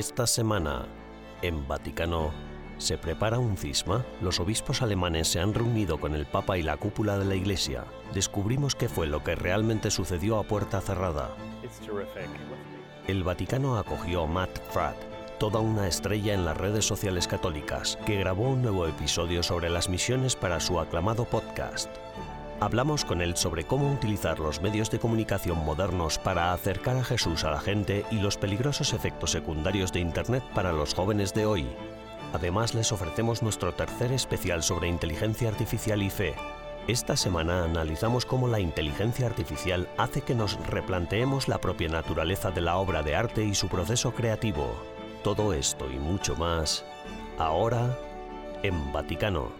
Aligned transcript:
Esta 0.00 0.26
semana, 0.26 0.86
en 1.42 1.68
Vaticano, 1.68 2.30
¿se 2.78 2.96
prepara 2.96 3.38
un 3.38 3.58
cisma? 3.58 4.02
Los 4.22 4.40
obispos 4.40 4.80
alemanes 4.80 5.28
se 5.28 5.40
han 5.40 5.52
reunido 5.52 6.00
con 6.00 6.14
el 6.14 6.24
Papa 6.24 6.56
y 6.56 6.62
la 6.62 6.78
cúpula 6.78 7.18
de 7.18 7.26
la 7.26 7.34
Iglesia. 7.34 7.84
Descubrimos 8.14 8.74
qué 8.74 8.88
fue 8.88 9.06
lo 9.06 9.22
que 9.22 9.34
realmente 9.34 9.90
sucedió 9.90 10.38
a 10.38 10.44
puerta 10.44 10.80
cerrada. 10.80 11.36
El 13.08 13.24
Vaticano 13.24 13.76
acogió 13.76 14.22
a 14.22 14.26
Matt 14.26 14.58
Fratt, 14.70 14.96
toda 15.38 15.60
una 15.60 15.86
estrella 15.86 16.32
en 16.32 16.46
las 16.46 16.56
redes 16.56 16.86
sociales 16.86 17.28
católicas, 17.28 17.98
que 18.06 18.16
grabó 18.16 18.48
un 18.48 18.62
nuevo 18.62 18.86
episodio 18.86 19.42
sobre 19.42 19.68
las 19.68 19.90
misiones 19.90 20.34
para 20.34 20.60
su 20.60 20.80
aclamado 20.80 21.26
podcast. 21.26 21.90
Hablamos 22.60 23.06
con 23.06 23.22
él 23.22 23.38
sobre 23.38 23.64
cómo 23.64 23.90
utilizar 23.90 24.38
los 24.38 24.60
medios 24.60 24.90
de 24.90 24.98
comunicación 24.98 25.64
modernos 25.64 26.18
para 26.18 26.52
acercar 26.52 26.94
a 26.98 27.04
Jesús 27.04 27.44
a 27.44 27.50
la 27.50 27.60
gente 27.60 28.04
y 28.10 28.16
los 28.16 28.36
peligrosos 28.36 28.92
efectos 28.92 29.30
secundarios 29.30 29.94
de 29.94 30.00
Internet 30.00 30.44
para 30.54 30.70
los 30.70 30.92
jóvenes 30.92 31.32
de 31.32 31.46
hoy. 31.46 31.66
Además 32.34 32.74
les 32.74 32.92
ofrecemos 32.92 33.42
nuestro 33.42 33.72
tercer 33.72 34.12
especial 34.12 34.62
sobre 34.62 34.88
inteligencia 34.88 35.48
artificial 35.48 36.02
y 36.02 36.10
fe. 36.10 36.34
Esta 36.86 37.16
semana 37.16 37.64
analizamos 37.64 38.26
cómo 38.26 38.46
la 38.46 38.60
inteligencia 38.60 39.26
artificial 39.26 39.88
hace 39.96 40.20
que 40.20 40.34
nos 40.34 40.58
replanteemos 40.66 41.48
la 41.48 41.62
propia 41.62 41.88
naturaleza 41.88 42.50
de 42.50 42.60
la 42.60 42.76
obra 42.76 43.02
de 43.02 43.16
arte 43.16 43.42
y 43.42 43.54
su 43.54 43.68
proceso 43.68 44.12
creativo. 44.12 44.76
Todo 45.24 45.54
esto 45.54 45.90
y 45.90 45.96
mucho 45.96 46.36
más, 46.36 46.84
ahora 47.38 47.96
en 48.62 48.92
Vaticano. 48.92 49.59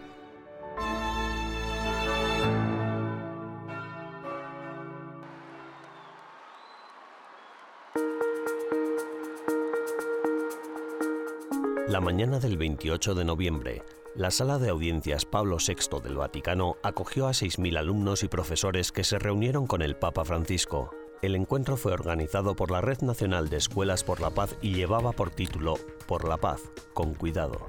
La 12.00 12.06
mañana 12.06 12.38
del 12.38 12.56
28 12.56 13.14
de 13.14 13.26
noviembre, 13.26 13.82
la 14.14 14.30
sala 14.30 14.58
de 14.58 14.70
audiencias 14.70 15.26
Pablo 15.26 15.58
VI 15.58 16.00
del 16.02 16.16
Vaticano 16.16 16.76
acogió 16.82 17.26
a 17.26 17.32
6.000 17.32 17.76
alumnos 17.76 18.22
y 18.22 18.28
profesores 18.28 18.90
que 18.90 19.04
se 19.04 19.18
reunieron 19.18 19.66
con 19.66 19.82
el 19.82 19.96
Papa 19.96 20.24
Francisco. 20.24 20.94
El 21.20 21.34
encuentro 21.34 21.76
fue 21.76 21.92
organizado 21.92 22.56
por 22.56 22.70
la 22.70 22.80
Red 22.80 23.02
Nacional 23.02 23.50
de 23.50 23.58
Escuelas 23.58 24.02
por 24.02 24.22
la 24.22 24.30
Paz 24.30 24.56
y 24.62 24.72
llevaba 24.72 25.12
por 25.12 25.28
título 25.28 25.74
Por 26.06 26.26
la 26.26 26.38
Paz, 26.38 26.62
con 26.94 27.12
cuidado. 27.12 27.68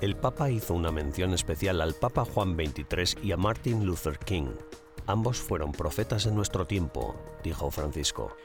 El 0.00 0.14
Papa 0.14 0.48
hizo 0.48 0.74
una 0.74 0.92
mención 0.92 1.34
especial 1.34 1.80
al 1.80 1.94
Papa 1.94 2.24
Juan 2.24 2.54
XXIII 2.54 3.20
y 3.24 3.32
a 3.32 3.36
Martin 3.36 3.84
Luther 3.84 4.16
King. 4.20 4.52
Ambos 5.06 5.38
fueron 5.38 5.72
profetas 5.72 6.26
en 6.26 6.36
nuestro 6.36 6.68
tiempo, 6.68 7.20
dijo 7.42 7.68
Francisco. 7.72 8.36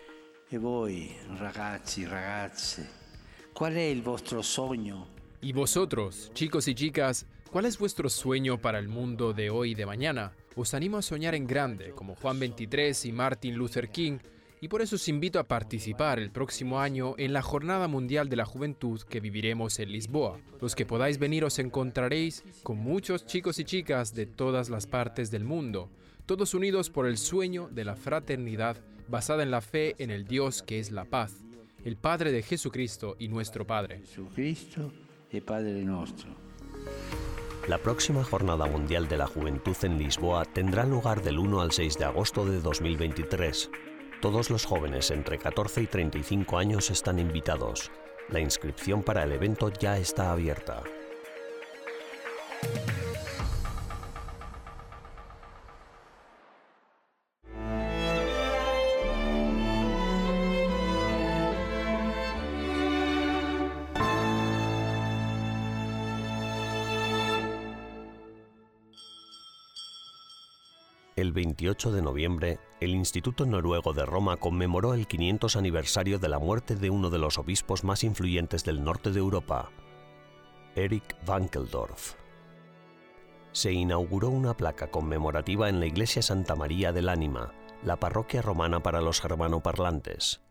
E 0.49 0.57
voi, 0.57 1.15
ragazzi, 1.37 2.07
ragazze, 2.07 2.89
qual 3.53 3.73
è 3.73 3.81
il 3.81 4.01
vostro 4.01 4.41
sogno 4.41 5.16
y 5.47 5.53
vosotros, 5.53 6.29
chicos 6.33 6.67
y 6.67 6.75
chicas, 6.75 7.25
¿cuál 7.49 7.63
es 7.63 7.77
vuestro 7.77 8.09
sueño 8.09 8.57
para 8.57 8.79
el 8.79 8.89
mundo 8.89 9.31
de 9.31 9.49
hoy 9.49 9.71
y 9.71 9.75
de 9.75 9.85
mañana? 9.85 10.33
Os 10.57 10.73
animo 10.73 10.97
a 10.97 11.01
soñar 11.01 11.35
en 11.35 11.47
grande, 11.47 11.91
como 11.91 12.15
Juan 12.15 12.37
23 12.37 13.05
y 13.05 13.13
Martin 13.13 13.55
Luther 13.55 13.87
King, 13.87 14.17
y 14.59 14.67
por 14.67 14.81
eso 14.81 14.97
os 14.97 15.07
invito 15.07 15.39
a 15.39 15.47
participar 15.47 16.19
el 16.19 16.31
próximo 16.31 16.81
año 16.81 17.15
en 17.17 17.31
la 17.31 17.41
Jornada 17.41 17.87
Mundial 17.87 18.27
de 18.27 18.35
la 18.35 18.43
Juventud 18.43 19.01
que 19.03 19.21
viviremos 19.21 19.79
en 19.79 19.93
Lisboa. 19.93 20.37
Los 20.59 20.75
que 20.75 20.85
podáis 20.85 21.17
venir 21.17 21.45
os 21.45 21.59
encontraréis 21.59 22.43
con 22.61 22.77
muchos 22.77 23.25
chicos 23.25 23.57
y 23.57 23.63
chicas 23.63 24.13
de 24.13 24.25
todas 24.25 24.67
las 24.67 24.85
partes 24.85 25.31
del 25.31 25.45
mundo, 25.45 25.89
todos 26.25 26.55
unidos 26.55 26.89
por 26.89 27.07
el 27.07 27.17
sueño 27.17 27.69
de 27.71 27.85
la 27.85 27.95
fraternidad 27.95 28.83
basada 29.07 29.43
en 29.43 29.51
la 29.51 29.61
fe 29.61 29.95
en 29.99 30.11
el 30.11 30.25
Dios 30.25 30.61
que 30.61 30.79
es 30.79 30.91
la 30.91 31.05
paz, 31.05 31.45
el 31.85 31.95
Padre 31.95 32.33
de 32.33 32.43
Jesucristo 32.43 33.15
y 33.17 33.29
nuestro 33.29 33.65
Padre. 33.65 33.99
Jesucristo 33.99 34.91
y 35.31 35.41
Padre 35.41 35.83
nuestro. 35.83 36.29
La 37.67 37.77
próxima 37.77 38.23
Jornada 38.23 38.65
Mundial 38.65 39.07
de 39.09 39.17
la 39.17 39.27
Juventud 39.27 39.75
en 39.83 39.97
Lisboa 39.97 40.45
tendrá 40.45 40.85
lugar 40.85 41.21
del 41.21 41.37
1 41.37 41.61
al 41.61 41.71
6 41.71 41.97
de 41.97 42.05
agosto 42.05 42.45
de 42.45 42.61
2023. 42.61 43.69
Todos 44.21 44.49
los 44.49 44.65
jóvenes 44.65 45.11
entre 45.11 45.37
14 45.37 45.81
y 45.81 45.87
35 45.87 46.57
años 46.57 46.89
están 46.89 47.19
invitados. 47.19 47.91
La 48.29 48.39
inscripción 48.39 49.03
para 49.03 49.23
el 49.23 49.31
evento 49.33 49.69
ya 49.69 49.97
está 49.97 50.31
abierta. 50.31 50.83
El 71.17 71.31
28 71.31 71.91
de 71.93 72.03
noviembre, 72.03 72.59
el 72.79 72.91
Instituto 72.93 73.47
Noruego 73.47 73.91
de 73.91 74.05
Roma 74.05 74.37
conmemoró 74.37 74.93
el 74.93 75.07
500 75.07 75.55
aniversario 75.55 76.19
de 76.19 76.29
la 76.29 76.37
muerte 76.37 76.75
de 76.75 76.91
uno 76.91 77.09
de 77.09 77.17
los 77.17 77.39
obispos 77.39 77.83
más 77.83 78.03
influyentes 78.03 78.63
del 78.63 78.83
norte 78.83 79.09
de 79.09 79.17
Europa, 79.17 79.71
Eric 80.75 81.15
Wankeldorf. 81.27 82.13
Se 83.51 83.71
inauguró 83.71 84.29
una 84.29 84.55
placa 84.55 84.91
conmemorativa 84.91 85.69
en 85.69 85.79
la 85.79 85.87
Iglesia 85.87 86.21
Santa 86.21 86.55
María 86.55 86.91
del 86.91 87.09
Ánima, 87.09 87.51
la 87.83 87.99
parroquia 87.99 88.43
romana 88.43 88.83
para 88.83 89.01
los 89.01 89.19
germanoparlantes. 89.19 90.43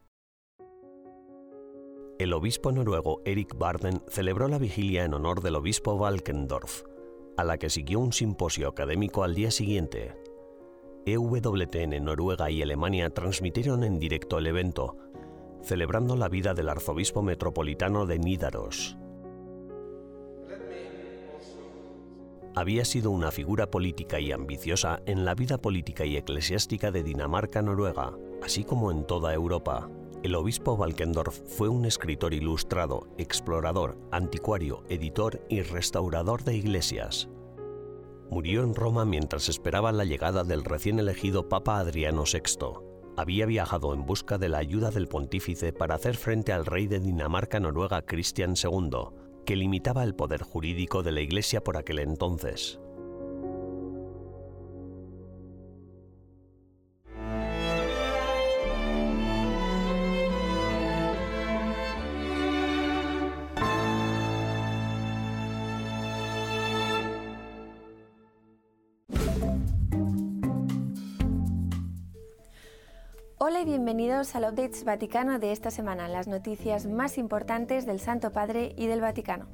El 2.19 2.33
obispo 2.33 2.72
noruego 2.72 3.22
Eric 3.25 3.56
Barden 3.56 4.03
celebró 4.09 4.48
la 4.48 4.59
vigilia 4.59 5.04
en 5.04 5.15
honor 5.15 5.43
del 5.43 5.54
obispo 5.54 5.97
Valkendorf, 5.97 6.83
a 7.37 7.44
la 7.44 7.56
que 7.56 7.71
siguió 7.71 8.00
un 8.00 8.12
simposio 8.12 8.66
académico 8.66 9.22
al 9.22 9.37
día 9.37 9.53
siguiente, 9.53 10.26
EWTN 11.09 12.05
Noruega 12.05 12.50
y 12.50 12.62
Alemania 12.62 13.11
transmitieron 13.11 13.84
en 13.84 14.00
directo 14.00 14.39
el 14.39 14.49
evento, 14.49 14.97
celebrando 15.62 16.17
la 16.17 16.28
vida 16.28 16.53
del 16.53 16.69
arzobispo 16.69 17.22
metropolitano 17.22 18.06
de 18.06 18.19
Nídaros. 18.19 18.97
Había 22.56 22.84
sido 22.84 23.12
una 23.12 23.31
figura 23.31 23.71
política 23.71 24.19
y 24.19 24.33
ambiciosa 24.33 25.00
en 25.06 25.25
la 25.25 25.37
vida 25.37 25.59
política 25.59 26.05
y 26.05 26.16
eclesiástica 26.16 26.91
de 26.91 27.05
Dinamarca-Noruega, 27.05 28.19
así 28.43 28.65
como 28.65 28.91
en 28.91 29.06
toda 29.06 29.33
Europa. 29.33 29.89
El 30.25 30.34
obispo 30.34 30.77
Valkendorf 30.77 31.39
fue 31.47 31.69
un 31.69 31.84
escritor 31.84 32.34
ilustrado, 32.34 33.06
explorador, 33.16 33.97
anticuario, 34.11 34.83
editor 34.89 35.41
y 35.49 35.62
restaurador 35.62 36.43
de 36.43 36.56
iglesias. 36.56 37.28
Murió 38.31 38.65
en 38.65 38.75
Roma 38.75 39.05
mientras 39.05 39.49
esperaba 39.49 39.93
la 39.93 40.05
llegada 40.05 40.45
del 40.45 40.65
recién 40.65 40.99
elegido 40.99 41.49
Papa 41.49 41.79
Adriano 41.79 42.25
VI. 42.25 42.81
Había 43.17 43.47
viajado 43.47 43.95
en 43.95 44.05
busca 44.05 44.37
de 44.37 44.49
la 44.49 44.59
ayuda 44.59 44.91
del 44.91 45.09
pontífice 45.09 45.73
para 45.73 45.95
hacer 45.95 46.17
frente 46.17 46.53
al 46.53 46.67
rey 46.67 46.87
de 46.87 47.01
Dinamarca-Noruega 47.01 48.03
Cristian 48.03 48.55
II, 48.63 48.91
que 49.47 49.57
limitaba 49.57 50.05
el 50.05 50.15
poder 50.15 50.43
jurídico 50.43 51.03
de 51.03 51.13
la 51.13 51.21
Iglesia 51.21 51.63
por 51.63 51.77
aquel 51.77 52.01
entonces. 52.01 52.81
Bienvenidos 74.16 74.34
al 74.34 74.51
Updates 74.51 74.84
Vaticano 74.84 75.39
de 75.39 75.53
esta 75.53 75.71
semana, 75.71 76.09
las 76.09 76.27
noticias 76.27 76.86
más 76.86 77.18
importantes 77.18 77.84
del 77.84 78.01
Santo 78.01 78.33
Padre 78.33 78.72
y 78.74 78.86
del 78.86 79.03
Vaticano. 79.03 79.47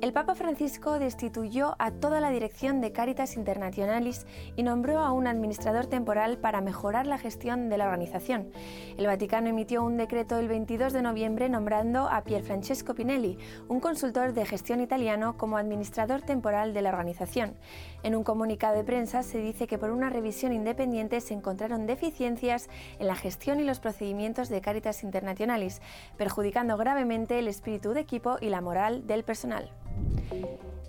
El 0.00 0.14
Papa 0.14 0.34
Francisco 0.34 0.98
destituyó 0.98 1.76
a 1.78 1.90
toda 1.90 2.20
la 2.20 2.30
dirección 2.30 2.80
de 2.80 2.90
Caritas 2.90 3.36
Internationalis 3.36 4.26
y 4.56 4.62
nombró 4.62 4.98
a 5.00 5.12
un 5.12 5.26
administrador 5.26 5.88
temporal 5.88 6.38
para 6.38 6.62
mejorar 6.62 7.06
la 7.06 7.18
gestión 7.18 7.68
de 7.68 7.76
la 7.76 7.84
organización. 7.84 8.50
El 8.96 9.06
Vaticano 9.06 9.48
emitió 9.48 9.84
un 9.84 9.98
decreto 9.98 10.38
el 10.38 10.48
22 10.48 10.94
de 10.94 11.02
noviembre 11.02 11.50
nombrando 11.50 12.08
a 12.08 12.24
Pier 12.24 12.42
Francesco 12.42 12.94
Pinelli, 12.94 13.36
un 13.68 13.80
consultor 13.80 14.32
de 14.32 14.46
gestión 14.46 14.80
italiano, 14.80 15.36
como 15.36 15.58
administrador 15.58 16.22
temporal 16.22 16.72
de 16.72 16.80
la 16.80 16.88
organización. 16.88 17.56
En 18.02 18.16
un 18.16 18.24
comunicado 18.24 18.76
de 18.76 18.84
prensa 18.84 19.22
se 19.22 19.36
dice 19.36 19.66
que 19.66 19.76
por 19.76 19.90
una 19.90 20.08
revisión 20.08 20.54
independiente 20.54 21.20
se 21.20 21.34
encontraron 21.34 21.86
deficiencias 21.86 22.70
en 22.98 23.06
la 23.06 23.16
gestión 23.16 23.60
y 23.60 23.64
los 23.64 23.80
procedimientos 23.80 24.48
de 24.48 24.62
Caritas 24.62 25.02
Internationalis, 25.02 25.82
perjudicando 26.16 26.78
gravemente 26.78 27.38
el 27.38 27.48
espíritu 27.48 27.92
de 27.92 28.00
equipo 28.00 28.38
y 28.40 28.48
la 28.48 28.62
moral 28.62 29.06
del 29.06 29.24
personal. 29.24 29.70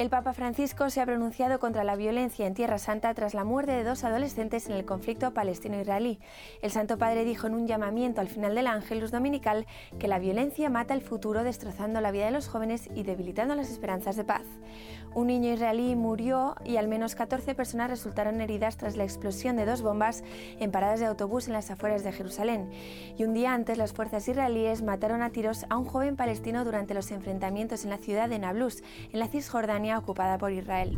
El 0.01 0.09
Papa 0.09 0.33
Francisco 0.33 0.89
se 0.89 0.99
ha 0.99 1.05
pronunciado 1.05 1.59
contra 1.59 1.83
la 1.83 1.95
violencia 1.95 2.47
en 2.47 2.55
Tierra 2.55 2.79
Santa 2.79 3.13
tras 3.13 3.35
la 3.35 3.43
muerte 3.43 3.73
de 3.73 3.83
dos 3.83 4.03
adolescentes 4.03 4.65
en 4.65 4.71
el 4.73 4.83
conflicto 4.83 5.31
palestino-israelí. 5.31 6.17
El 6.63 6.71
Santo 6.71 6.97
Padre 6.97 7.23
dijo 7.23 7.45
en 7.45 7.53
un 7.53 7.67
llamamiento 7.67 8.19
al 8.19 8.27
final 8.27 8.55
del 8.55 8.65
Ángelus 8.65 9.11
Dominical 9.11 9.67
que 9.99 10.07
la 10.07 10.17
violencia 10.17 10.71
mata 10.71 10.95
el 10.95 11.03
futuro 11.03 11.43
destrozando 11.43 12.01
la 12.01 12.09
vida 12.09 12.25
de 12.25 12.31
los 12.31 12.47
jóvenes 12.47 12.89
y 12.95 13.03
debilitando 13.03 13.53
las 13.53 13.69
esperanzas 13.69 14.15
de 14.15 14.23
paz. 14.23 14.41
Un 15.13 15.27
niño 15.27 15.51
israelí 15.51 15.95
murió 15.95 16.55
y 16.63 16.77
al 16.77 16.87
menos 16.87 17.15
14 17.15 17.53
personas 17.53 17.89
resultaron 17.89 18.39
heridas 18.39 18.77
tras 18.77 18.95
la 18.95 19.03
explosión 19.03 19.57
de 19.57 19.65
dos 19.65 19.81
bombas 19.81 20.23
en 20.59 20.71
paradas 20.71 21.01
de 21.01 21.05
autobús 21.05 21.47
en 21.47 21.53
las 21.53 21.69
afueras 21.69 22.05
de 22.05 22.13
Jerusalén. 22.13 22.71
Y 23.17 23.25
un 23.25 23.33
día 23.33 23.53
antes, 23.53 23.77
las 23.77 23.91
fuerzas 23.91 24.27
israelíes 24.27 24.81
mataron 24.81 25.21
a 25.21 25.31
tiros 25.31 25.65
a 25.69 25.75
un 25.75 25.85
joven 25.85 26.15
palestino 26.15 26.63
durante 26.63 26.93
los 26.93 27.11
enfrentamientos 27.11 27.83
en 27.83 27.89
la 27.89 27.97
ciudad 27.97 28.29
de 28.29 28.39
Nablus, 28.39 28.83
en 29.11 29.19
la 29.19 29.27
Cisjordania 29.27 29.97
ocupada 29.97 30.37
por 30.37 30.53
Israel. 30.53 30.97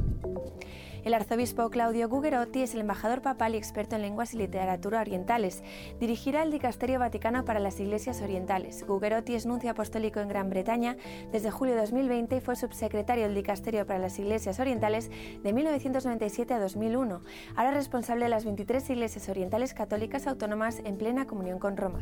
El 1.03 1.13
arzobispo 1.13 1.69
Claudio 1.69 2.07
Gugerotti 2.07 2.61
es 2.61 2.73
el 2.75 2.79
embajador 2.79 3.21
papal 3.21 3.55
y 3.55 3.57
experto 3.57 3.97
en 3.97 4.03
lenguas 4.03 4.33
y 4.33 4.37
literatura 4.37 5.01
orientales. 5.01 5.61
Dirigirá 5.99 6.43
el 6.43 6.51
Dicasterio 6.51 6.97
Vaticano 6.97 7.43
para 7.43 7.59
las 7.59 7.77
Iglesias 7.81 8.21
Orientales. 8.21 8.87
Gugerotti 8.87 9.35
es 9.35 9.45
nuncio 9.45 9.71
apostólico 9.71 10.21
en 10.21 10.29
Gran 10.29 10.49
Bretaña 10.49 10.95
desde 11.33 11.51
julio 11.51 11.75
de 11.75 11.81
2020 11.81 12.37
y 12.37 12.39
fue 12.39 12.55
subsecretario 12.55 13.25
del 13.25 13.35
Dicasterio 13.35 13.85
para 13.85 13.99
las 13.99 14.17
Iglesias 14.17 14.61
Orientales 14.61 15.11
de 15.43 15.51
1997 15.51 16.53
a 16.53 16.59
2001. 16.59 17.21
Ahora 17.57 17.71
responsable 17.71 18.23
de 18.23 18.29
las 18.29 18.45
23 18.45 18.89
iglesias 18.91 19.27
orientales 19.27 19.73
católicas 19.73 20.25
autónomas 20.25 20.79
en 20.85 20.97
plena 20.97 21.27
comunión 21.27 21.59
con 21.59 21.75
Roma. 21.75 21.99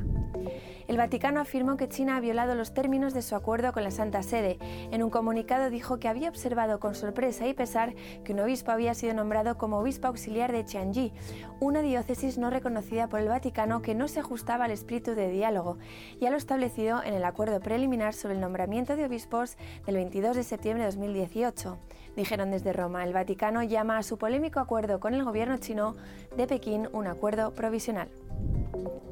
El 0.87 0.97
Vaticano 0.97 1.39
afirmó 1.39 1.75
que 1.75 1.89
China 1.89 2.17
ha 2.17 2.19
violado 2.19 2.53
los 2.53 2.73
términos 2.73 3.15
de 3.15 3.23
su 3.23 3.35
acuerdo 3.35 3.73
con 3.73 3.83
la 3.83 3.91
Santa 3.91 4.21
Sede. 4.21 4.59
En 4.91 5.01
un 5.01 5.09
comunicado 5.09 5.71
dijo 5.71 5.99
que 5.99 6.07
había 6.07 6.29
observado 6.29 6.79
con 6.79 6.93
sorpresa 6.93 7.47
y 7.47 7.53
pesar 7.53 7.95
que 8.23 8.33
un 8.33 8.41
obispo 8.41 8.71
había 8.71 8.90
ha 8.91 8.95
sido 8.95 9.13
nombrado 9.13 9.57
como 9.57 9.79
obispo 9.79 10.07
auxiliar 10.07 10.51
de 10.51 10.63
Tianji, 10.63 11.13
una 11.59 11.81
diócesis 11.81 12.37
no 12.37 12.49
reconocida 12.49 13.07
por 13.07 13.19
el 13.19 13.29
Vaticano 13.29 13.81
que 13.81 13.95
no 13.95 14.07
se 14.07 14.19
ajustaba 14.19 14.65
al 14.65 14.71
espíritu 14.71 15.15
de 15.15 15.29
diálogo, 15.29 15.77
ya 16.19 16.29
lo 16.29 16.37
establecido 16.37 17.01
en 17.03 17.13
el 17.13 17.23
acuerdo 17.23 17.59
preliminar 17.59 18.13
sobre 18.13 18.35
el 18.35 18.41
nombramiento 18.41 18.95
de 18.95 19.05
obispos 19.05 19.57
del 19.85 19.95
22 19.95 20.35
de 20.35 20.43
septiembre 20.43 20.83
de 20.83 20.91
2018. 20.91 21.77
Dijeron 22.15 22.51
desde 22.51 22.73
Roma, 22.73 23.03
el 23.03 23.13
Vaticano 23.13 23.63
llama 23.63 23.97
a 23.97 24.03
su 24.03 24.17
polémico 24.17 24.59
acuerdo 24.59 24.99
con 24.99 25.13
el 25.13 25.23
gobierno 25.23 25.57
chino 25.57 25.95
de 26.35 26.47
Pekín 26.47 26.89
un 26.91 27.07
acuerdo 27.07 27.53
provisional. 27.53 28.09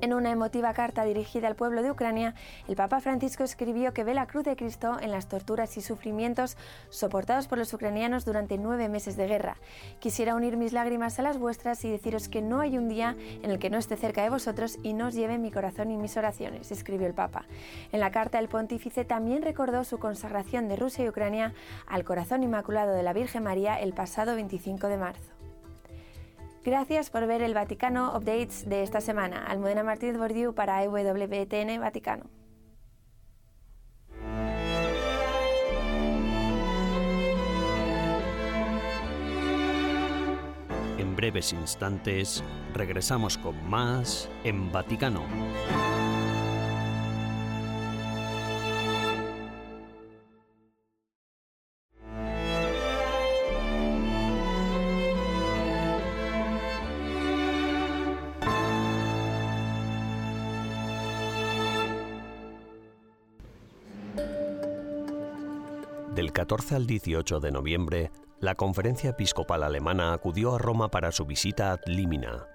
En 0.02 0.14
una 0.14 0.32
emotiva 0.32 0.74
carta 0.74 1.04
dirigida 1.04 1.50
al 1.50 1.58
pueblo 1.58 1.84
de 1.84 1.92
Ucrania, 1.92 2.34
el 2.70 2.78
Papa 2.78 3.02
Francisco 3.02 3.44
escribió 3.44 3.94
que 3.94 4.06
ve 4.06 4.14
la 4.14 4.28
cruz 4.28 4.46
de 4.46 4.56
Cristo 4.56 4.98
en 5.02 5.12
las 5.12 5.28
torturas 5.28 5.76
y 5.76 5.82
sufrimientos 5.82 6.56
soportados 6.90 7.48
por 7.48 7.58
los 7.58 7.74
ucranianos 7.74 8.24
durante 8.24 8.58
nueve 8.58 8.88
meses 8.88 9.18
de 9.18 9.28
guerra. 9.28 9.58
Quisiera 10.00 10.36
unir 10.36 10.56
mis 10.56 10.72
lágrimas 10.72 11.20
a 11.20 11.22
las 11.22 11.38
vuestras 11.38 11.84
y 11.84 11.92
deciros 11.92 12.30
que 12.30 12.42
no 12.42 12.62
hay 12.62 12.78
un 12.78 12.88
día 12.88 13.18
en 13.44 13.52
el 13.52 13.60
que 13.60 13.70
no 13.70 13.78
esté 13.78 13.98
cerca 13.98 14.24
de 14.24 14.30
vosotros 14.30 14.80
y 14.84 14.94
no 14.94 15.08
os 15.08 15.16
lleve 15.16 15.38
mi 15.38 15.52
corazón 15.52 15.92
y 15.92 15.98
mis 15.98 16.16
oraciones, 16.16 16.72
escribió 16.72 17.06
el 17.06 17.14
Papa. 17.14 17.44
En 17.92 18.00
la 18.00 18.12
carta, 18.12 18.40
el 18.40 18.48
pontífice 18.48 19.04
también 19.04 19.42
recordó 19.42 19.84
su 19.84 20.00
consagración 20.00 20.70
de 20.70 20.78
Rusia 20.78 21.04
y 21.04 21.10
Ucrania 21.10 21.54
al 21.88 22.06
corazón 22.06 22.42
inmaculado 22.42 22.94
de 22.94 23.04
la 23.04 23.12
Virgen 23.12 23.44
María 23.44 23.78
el 23.78 23.94
pasado 23.94 24.36
25 24.36 24.88
de 24.88 24.98
marzo. 24.98 25.39
Gracias 26.64 27.10
por 27.10 27.26
ver 27.26 27.42
el 27.42 27.54
Vaticano 27.54 28.16
Updates 28.16 28.68
de 28.68 28.84
esta 28.84 29.00
semana. 29.00 29.46
Almudena 29.46 29.84
Martínez 29.84 30.18
Bordiú 30.18 30.54
para 30.54 30.84
EWTN 30.84 31.80
Vaticano. 31.80 32.26
En 40.98 41.16
breves 41.16 41.54
instantes 41.54 42.44
regresamos 42.74 43.38
con 43.38 43.70
más 43.70 44.30
en 44.44 44.70
Vaticano. 44.70 45.24
Del 66.20 66.34
14 66.34 66.76
al 66.76 66.86
18 66.86 67.40
de 67.40 67.50
noviembre, 67.50 68.12
la 68.42 68.56
Conferencia 68.56 69.12
Episcopal 69.12 69.64
Alemana 69.64 70.12
acudió 70.12 70.54
a 70.54 70.58
Roma 70.58 70.92
para 70.92 71.14
su 71.14 71.26
visita 71.26 71.72
ad 71.72 71.80
limina. 71.86 72.46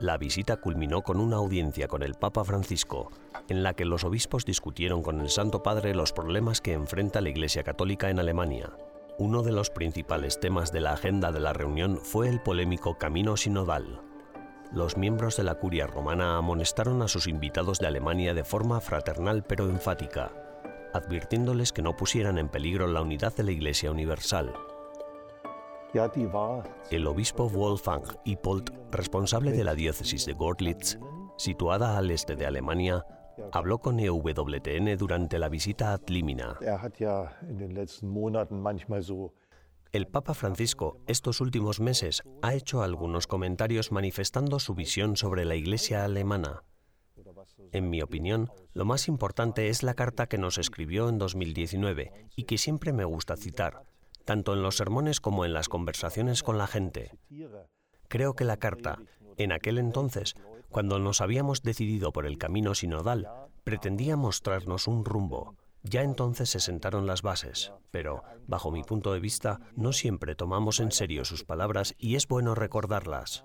La 0.00 0.16
visita 0.16 0.56
culminó 0.56 1.02
con 1.02 1.20
una 1.20 1.36
audiencia 1.36 1.88
con 1.88 2.02
el 2.02 2.14
Papa 2.14 2.42
Francisco, 2.42 3.10
en 3.50 3.62
la 3.62 3.74
que 3.74 3.84
los 3.84 4.04
obispos 4.04 4.46
discutieron 4.46 5.02
con 5.02 5.20
el 5.20 5.28
Santo 5.28 5.62
Padre 5.62 5.94
los 5.94 6.14
problemas 6.14 6.62
que 6.62 6.72
enfrenta 6.72 7.20
la 7.20 7.28
Iglesia 7.28 7.64
Católica 7.64 8.08
en 8.08 8.18
Alemania. 8.18 8.72
Uno 9.18 9.42
de 9.42 9.52
los 9.52 9.68
principales 9.68 10.40
temas 10.40 10.72
de 10.72 10.80
la 10.80 10.92
agenda 10.94 11.32
de 11.32 11.40
la 11.40 11.52
reunión 11.52 11.98
fue 12.02 12.30
el 12.30 12.40
polémico 12.40 12.96
Camino 12.96 13.36
Sinodal. 13.36 14.00
Los 14.72 14.96
miembros 14.96 15.36
de 15.36 15.44
la 15.44 15.56
curia 15.56 15.86
romana 15.86 16.38
amonestaron 16.38 17.02
a 17.02 17.08
sus 17.08 17.26
invitados 17.26 17.78
de 17.78 17.88
Alemania 17.88 18.32
de 18.32 18.42
forma 18.42 18.80
fraternal 18.80 19.44
pero 19.44 19.68
enfática, 19.68 20.32
advirtiéndoles 20.96 21.72
que 21.72 21.82
no 21.82 21.96
pusieran 21.96 22.38
en 22.38 22.48
peligro 22.48 22.86
la 22.86 23.02
unidad 23.02 23.34
de 23.36 23.44
la 23.44 23.52
Iglesia 23.52 23.90
Universal. 23.90 24.52
El 26.90 27.06
obispo 27.06 27.48
Wolfgang 27.48 28.02
Ippold, 28.24 28.70
responsable 28.90 29.52
de 29.52 29.64
la 29.64 29.74
diócesis 29.74 30.26
de 30.26 30.34
Gorlitz, 30.34 30.98
situada 31.38 31.96
al 31.96 32.10
este 32.10 32.36
de 32.36 32.46
Alemania, 32.46 33.06
habló 33.52 33.78
con 33.78 34.00
EWTN 34.00 34.96
durante 34.98 35.38
la 35.38 35.48
visita 35.48 35.94
a 35.94 36.00
Limina. 36.06 36.58
El 39.92 40.06
Papa 40.08 40.34
Francisco 40.34 40.98
estos 41.06 41.40
últimos 41.40 41.80
meses 41.80 42.22
ha 42.42 42.54
hecho 42.54 42.82
algunos 42.82 43.26
comentarios 43.26 43.92
manifestando 43.92 44.58
su 44.58 44.74
visión 44.74 45.16
sobre 45.16 45.44
la 45.44 45.54
Iglesia 45.54 46.04
alemana. 46.04 46.64
En 47.72 47.90
mi 47.90 48.02
opinión, 48.02 48.50
lo 48.72 48.84
más 48.84 49.08
importante 49.08 49.68
es 49.68 49.82
la 49.82 49.94
carta 49.94 50.28
que 50.28 50.38
nos 50.38 50.58
escribió 50.58 51.08
en 51.08 51.18
2019 51.18 52.12
y 52.36 52.44
que 52.44 52.58
siempre 52.58 52.92
me 52.92 53.04
gusta 53.04 53.36
citar, 53.36 53.84
tanto 54.24 54.52
en 54.52 54.62
los 54.62 54.76
sermones 54.76 55.20
como 55.20 55.44
en 55.44 55.52
las 55.52 55.68
conversaciones 55.68 56.42
con 56.42 56.58
la 56.58 56.66
gente. 56.66 57.12
Creo 58.08 58.34
que 58.34 58.44
la 58.44 58.56
carta, 58.56 58.98
en 59.36 59.52
aquel 59.52 59.78
entonces, 59.78 60.34
cuando 60.68 60.98
nos 60.98 61.20
habíamos 61.20 61.62
decidido 61.62 62.12
por 62.12 62.26
el 62.26 62.38
camino 62.38 62.74
sinodal, 62.74 63.28
pretendía 63.64 64.16
mostrarnos 64.16 64.86
un 64.86 65.04
rumbo. 65.04 65.56
Ya 65.82 66.02
entonces 66.02 66.50
se 66.50 66.60
sentaron 66.60 67.06
las 67.06 67.22
bases, 67.22 67.72
pero, 67.90 68.24
bajo 68.46 68.72
mi 68.72 68.82
punto 68.82 69.12
de 69.12 69.20
vista, 69.20 69.60
no 69.76 69.92
siempre 69.92 70.34
tomamos 70.34 70.80
en 70.80 70.90
serio 70.90 71.24
sus 71.24 71.44
palabras 71.44 71.94
y 71.98 72.16
es 72.16 72.26
bueno 72.26 72.54
recordarlas. 72.54 73.44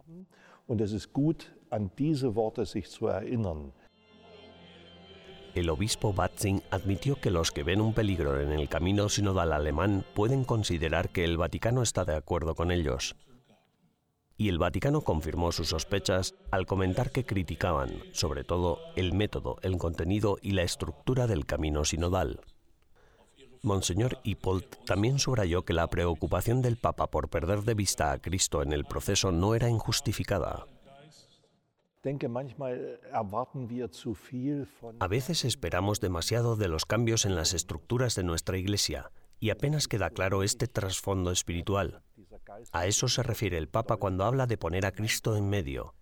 El 5.54 5.70
obispo 5.70 6.14
Batzing 6.14 6.64
admitió 6.72 7.20
que 7.20 7.30
los 7.30 7.52
que 7.52 7.64
ven 7.64 7.82
un 7.82 7.94
peligro 7.94 8.40
en 8.40 8.54
el 8.54 8.70
camino 8.70 9.10
sinodal 9.10 9.52
alemán 9.52 10.06
pueden 10.14 10.46
considerar 10.46 11.10
que 11.10 11.26
el 11.26 11.38
Vaticano 11.38 11.82
está 11.82 12.06
de 12.06 12.16
acuerdo 12.16 12.56
con 12.56 12.72
ellos. 12.72 13.18
Y 14.38 14.48
el 14.48 14.58
Vaticano 14.58 15.02
confirmó 15.02 15.52
sus 15.52 15.68
sospechas 15.70 16.36
al 16.52 16.66
comentar 16.66 17.12
que 17.12 17.26
criticaban, 17.26 17.92
sobre 18.14 18.46
todo, 18.46 18.80
el 18.96 19.14
método, 19.14 19.58
el 19.62 19.78
contenido 19.78 20.38
y 20.42 20.52
la 20.52 20.64
estructura 20.64 21.28
del 21.28 21.46
camino 21.46 21.84
sinodal. 21.84 22.40
Monseñor 23.62 24.20
Hippold 24.24 24.66
también 24.86 25.20
subrayó 25.20 25.66
que 25.66 25.74
la 25.74 25.88
preocupación 25.88 26.62
del 26.62 26.78
Papa 26.78 27.08
por 27.08 27.30
perder 27.30 27.62
de 27.64 27.76
vista 27.76 28.14
a 28.14 28.20
Cristo 28.20 28.64
en 28.64 28.72
el 28.72 28.86
proceso 28.86 29.32
no 29.32 29.54
era 29.54 29.70
injustificada. 29.70 30.66
A 35.00 35.08
veces 35.08 35.46
esperamos 35.46 36.00
demasiado 36.00 36.56
de 36.56 36.68
los 36.68 36.86
cambios 36.86 37.26
en 37.26 37.36
las 37.36 37.54
estructuras 37.54 38.16
de 38.16 38.24
nuestra 38.24 38.58
Iglesia 38.58 39.12
y 39.40 39.50
apenas 39.50 39.88
queda 39.88 40.10
claro 40.10 40.44
este 40.44 40.68
trasfondo 40.68 41.32
espiritual. 41.32 42.04
A 42.72 42.86
eso 42.86 43.08
se 43.08 43.24
refiere 43.24 43.58
el 43.58 43.68
Papa 43.68 43.98
cuando 43.98 44.24
habla 44.24 44.48
de 44.48 44.58
poner 44.58 44.86
a 44.86 44.92
Cristo 44.92 45.36
en 45.36 45.50
medio. 45.50 45.96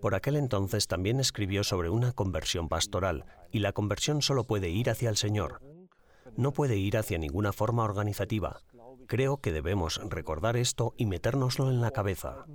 Por 0.00 0.14
aquel 0.14 0.36
entonces 0.36 0.86
también 0.86 1.20
escribió 1.20 1.64
sobre 1.64 1.90
una 1.90 2.12
conversión 2.12 2.68
pastoral, 2.68 3.24
y 3.52 3.60
la 3.60 3.72
conversión 3.72 4.22
solo 4.22 4.44
puede 4.44 4.68
ir 4.70 4.90
hacia 4.90 5.10
el 5.10 5.16
Señor. 5.16 5.60
No 6.36 6.52
puede 6.52 6.76
ir 6.76 6.96
hacia 6.96 7.18
ninguna 7.18 7.52
forma 7.52 7.84
organizativa. 7.84 8.60
Creo 9.06 9.38
que 9.38 9.52
debemos 9.52 10.00
recordar 10.08 10.56
esto 10.56 10.94
y 10.96 11.06
metérnoslo 11.06 11.70
en 11.70 11.80
la 11.80 11.90
cabeza. 11.90 12.46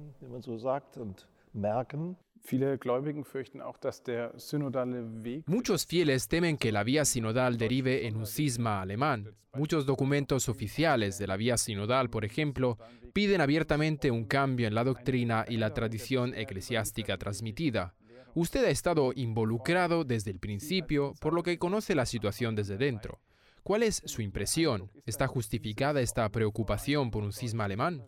Muchos 5.48 5.86
fieles 5.86 6.28
temen 6.28 6.58
que 6.58 6.74
la 6.74 6.84
vía 6.84 7.06
sinodal 7.06 7.58
derive 7.58 8.06
en 8.06 8.18
un 8.18 8.28
cisma 8.28 8.82
alemán. 8.82 9.34
Muchos 9.54 9.86
documentos 9.86 10.50
oficiales 10.50 11.18
de 11.18 11.28
la 11.28 11.38
vía 11.38 11.58
sinodal, 11.58 12.10
por 12.10 12.26
ejemplo, 12.26 12.78
piden 13.14 13.40
abiertamente 13.40 14.12
un 14.12 14.26
cambio 14.26 14.68
en 14.68 14.76
la 14.76 14.84
doctrina 14.84 15.46
y 15.48 15.56
la 15.56 15.74
tradición 15.74 16.34
eclesiástica 16.36 17.18
transmitida. 17.18 17.96
Usted 18.36 18.66
ha 18.66 18.70
estado 18.72 19.14
involucrado 19.16 20.04
desde 20.04 20.32
el 20.32 20.40
principio, 20.40 21.14
por 21.22 21.34
lo 21.34 21.44
que 21.44 21.58
conoce 21.58 21.96
la 21.96 22.06
situación 22.06 22.56
desde 22.56 22.78
dentro. 22.78 23.22
¿Cuál 23.64 23.84
es 23.84 24.02
su 24.06 24.22
impresión? 24.22 24.92
¿Está 25.06 25.28
justificada 25.28 26.02
esta 26.02 26.28
preocupación 26.30 27.10
por 27.10 27.24
un 27.24 27.32
cisma 27.32 27.64
alemán? 27.64 28.04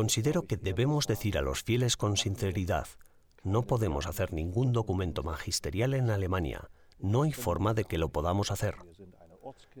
Considero 0.00 0.46
que 0.46 0.56
debemos 0.56 1.06
decir 1.06 1.36
a 1.36 1.42
los 1.42 1.62
fieles 1.62 1.98
con 1.98 2.16
sinceridad, 2.16 2.88
no 3.44 3.66
podemos 3.66 4.06
hacer 4.06 4.32
ningún 4.32 4.72
documento 4.72 5.22
magisterial 5.22 5.92
en 5.92 6.08
Alemania, 6.08 6.70
no 6.98 7.24
hay 7.24 7.32
forma 7.32 7.74
de 7.74 7.84
que 7.84 7.98
lo 7.98 8.08
podamos 8.08 8.50
hacer. 8.50 8.76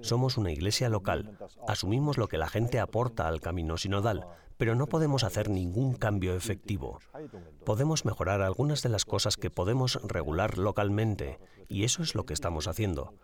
Somos 0.02 0.36
una 0.36 0.52
iglesia 0.52 0.90
local, 0.90 1.38
asumimos 1.66 2.18
lo 2.18 2.28
que 2.28 2.36
la 2.36 2.48
gente 2.48 2.80
aporta 2.80 3.28
al 3.28 3.40
camino 3.40 3.78
sinodal, 3.78 4.26
pero 4.58 4.74
no 4.74 4.88
podemos 4.88 5.24
hacer 5.24 5.48
ningún 5.48 5.94
cambio 5.94 6.36
efectivo. 6.36 6.98
Podemos 7.64 8.04
mejorar 8.04 8.42
algunas 8.42 8.82
de 8.82 8.90
las 8.90 9.06
cosas 9.06 9.38
que 9.38 9.48
podemos 9.48 10.02
regular 10.02 10.58
localmente, 10.58 11.38
y 11.66 11.84
eso 11.84 12.02
es 12.02 12.14
lo 12.14 12.26
que 12.26 12.34
estamos 12.34 12.68
haciendo. 12.68 13.14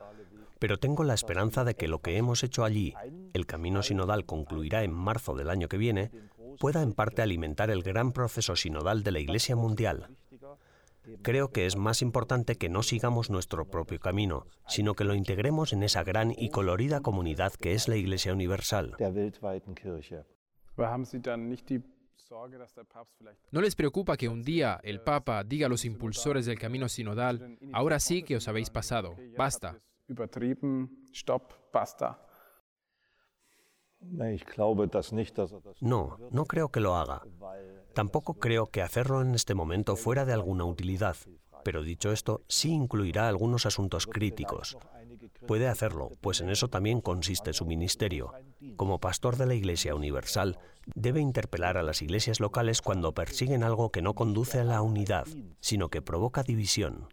Pero 0.58 0.78
tengo 0.78 1.04
la 1.04 1.12
esperanza 1.12 1.64
de 1.64 1.74
que 1.74 1.88
lo 1.88 2.00
que 2.00 2.16
hemos 2.16 2.42
hecho 2.42 2.64
allí, 2.64 2.94
el 3.34 3.44
camino 3.44 3.82
sinodal 3.82 4.24
concluirá 4.24 4.82
en 4.84 4.92
marzo 4.92 5.34
del 5.34 5.50
año 5.50 5.68
que 5.68 5.76
viene, 5.76 6.10
pueda 6.58 6.82
en 6.82 6.92
parte 6.92 7.22
alimentar 7.22 7.70
el 7.70 7.82
gran 7.82 8.12
proceso 8.12 8.56
sinodal 8.56 9.02
de 9.02 9.12
la 9.12 9.20
Iglesia 9.20 9.56
Mundial. 9.56 10.08
Creo 11.22 11.52
que 11.52 11.66
es 11.66 11.76
más 11.76 12.02
importante 12.02 12.56
que 12.56 12.68
no 12.68 12.82
sigamos 12.82 13.30
nuestro 13.30 13.68
propio 13.70 14.00
camino, 14.00 14.46
sino 14.66 14.94
que 14.94 15.04
lo 15.04 15.14
integremos 15.14 15.72
en 15.72 15.82
esa 15.82 16.02
gran 16.02 16.32
y 16.36 16.50
colorida 16.50 17.00
comunidad 17.00 17.52
que 17.52 17.72
es 17.72 17.86
la 17.86 17.96
Iglesia 17.96 18.32
Universal. 18.32 18.96
¿No 23.52 23.60
les 23.60 23.76
preocupa 23.76 24.16
que 24.16 24.28
un 24.28 24.42
día 24.42 24.80
el 24.82 25.00
Papa 25.00 25.44
diga 25.44 25.66
a 25.66 25.70
los 25.70 25.84
impulsores 25.84 26.46
del 26.46 26.58
camino 26.58 26.88
sinodal, 26.88 27.56
ahora 27.72 28.00
sí 28.00 28.22
que 28.22 28.36
os 28.36 28.48
habéis 28.48 28.70
pasado, 28.70 29.14
basta? 29.36 29.80
No, 35.80 36.18
no 36.30 36.44
creo 36.44 36.68
que 36.68 36.80
lo 36.80 36.96
haga. 36.96 37.22
Tampoco 37.94 38.34
creo 38.34 38.66
que 38.66 38.82
hacerlo 38.82 39.22
en 39.22 39.34
este 39.34 39.54
momento 39.54 39.96
fuera 39.96 40.24
de 40.24 40.32
alguna 40.32 40.64
utilidad. 40.64 41.16
Pero 41.64 41.82
dicho 41.82 42.12
esto, 42.12 42.42
sí 42.48 42.70
incluirá 42.70 43.28
algunos 43.28 43.66
asuntos 43.66 44.06
críticos. 44.06 44.76
Puede 45.46 45.68
hacerlo, 45.68 46.10
pues 46.20 46.40
en 46.40 46.50
eso 46.50 46.68
también 46.68 47.00
consiste 47.00 47.52
su 47.52 47.66
ministerio. 47.66 48.32
Como 48.76 48.98
pastor 48.98 49.36
de 49.36 49.46
la 49.46 49.54
Iglesia 49.54 49.94
Universal, 49.94 50.58
debe 50.94 51.20
interpelar 51.20 51.76
a 51.76 51.82
las 51.82 52.02
iglesias 52.02 52.40
locales 52.40 52.82
cuando 52.82 53.12
persiguen 53.12 53.62
algo 53.62 53.90
que 53.90 54.02
no 54.02 54.14
conduce 54.14 54.60
a 54.60 54.64
la 54.64 54.82
unidad, 54.82 55.26
sino 55.60 55.88
que 55.88 56.02
provoca 56.02 56.42
división. 56.42 57.06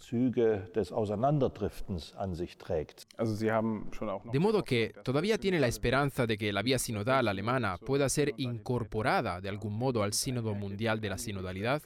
De 4.31 4.39
modo 4.39 4.63
que 4.63 4.93
todavía 5.03 5.37
tiene 5.37 5.59
la 5.59 5.67
esperanza 5.67 6.25
de 6.25 6.37
que 6.37 6.53
la 6.53 6.61
vía 6.61 6.79
sinodal 6.79 7.27
alemana 7.27 7.77
pueda 7.77 8.09
ser 8.09 8.33
incorporada 8.37 9.41
de 9.41 9.49
algún 9.49 9.77
modo 9.77 10.03
al 10.03 10.13
Sínodo 10.13 10.55
Mundial 10.55 11.01
de 11.01 11.09
la 11.09 11.17
Sinodalidad. 11.17 11.83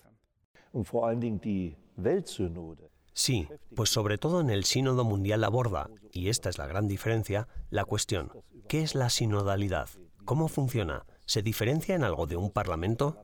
Sí, 3.18 3.48
pues 3.76 3.90
sobre 3.90 4.20
todo 4.20 4.42
en 4.42 4.52
el 4.52 4.64
Sínodo 4.64 5.04
Mundial 5.04 5.44
aborda, 5.44 5.90
y 6.14 6.30
esta 6.30 6.50
es 6.50 6.60
la 6.60 6.68
gran 6.68 6.88
diferencia, 6.88 7.48
la 7.72 7.84
cuestión, 7.84 8.32
¿qué 8.70 8.84
es 8.84 8.94
la 8.94 9.10
sinodalidad? 9.10 9.90
¿Cómo 10.24 10.48
funciona? 10.48 11.04
¿Se 11.26 11.42
diferencia 11.42 11.96
en 11.96 12.04
algo 12.04 12.28
de 12.28 12.36
un 12.36 12.52
parlamento? 12.52 13.18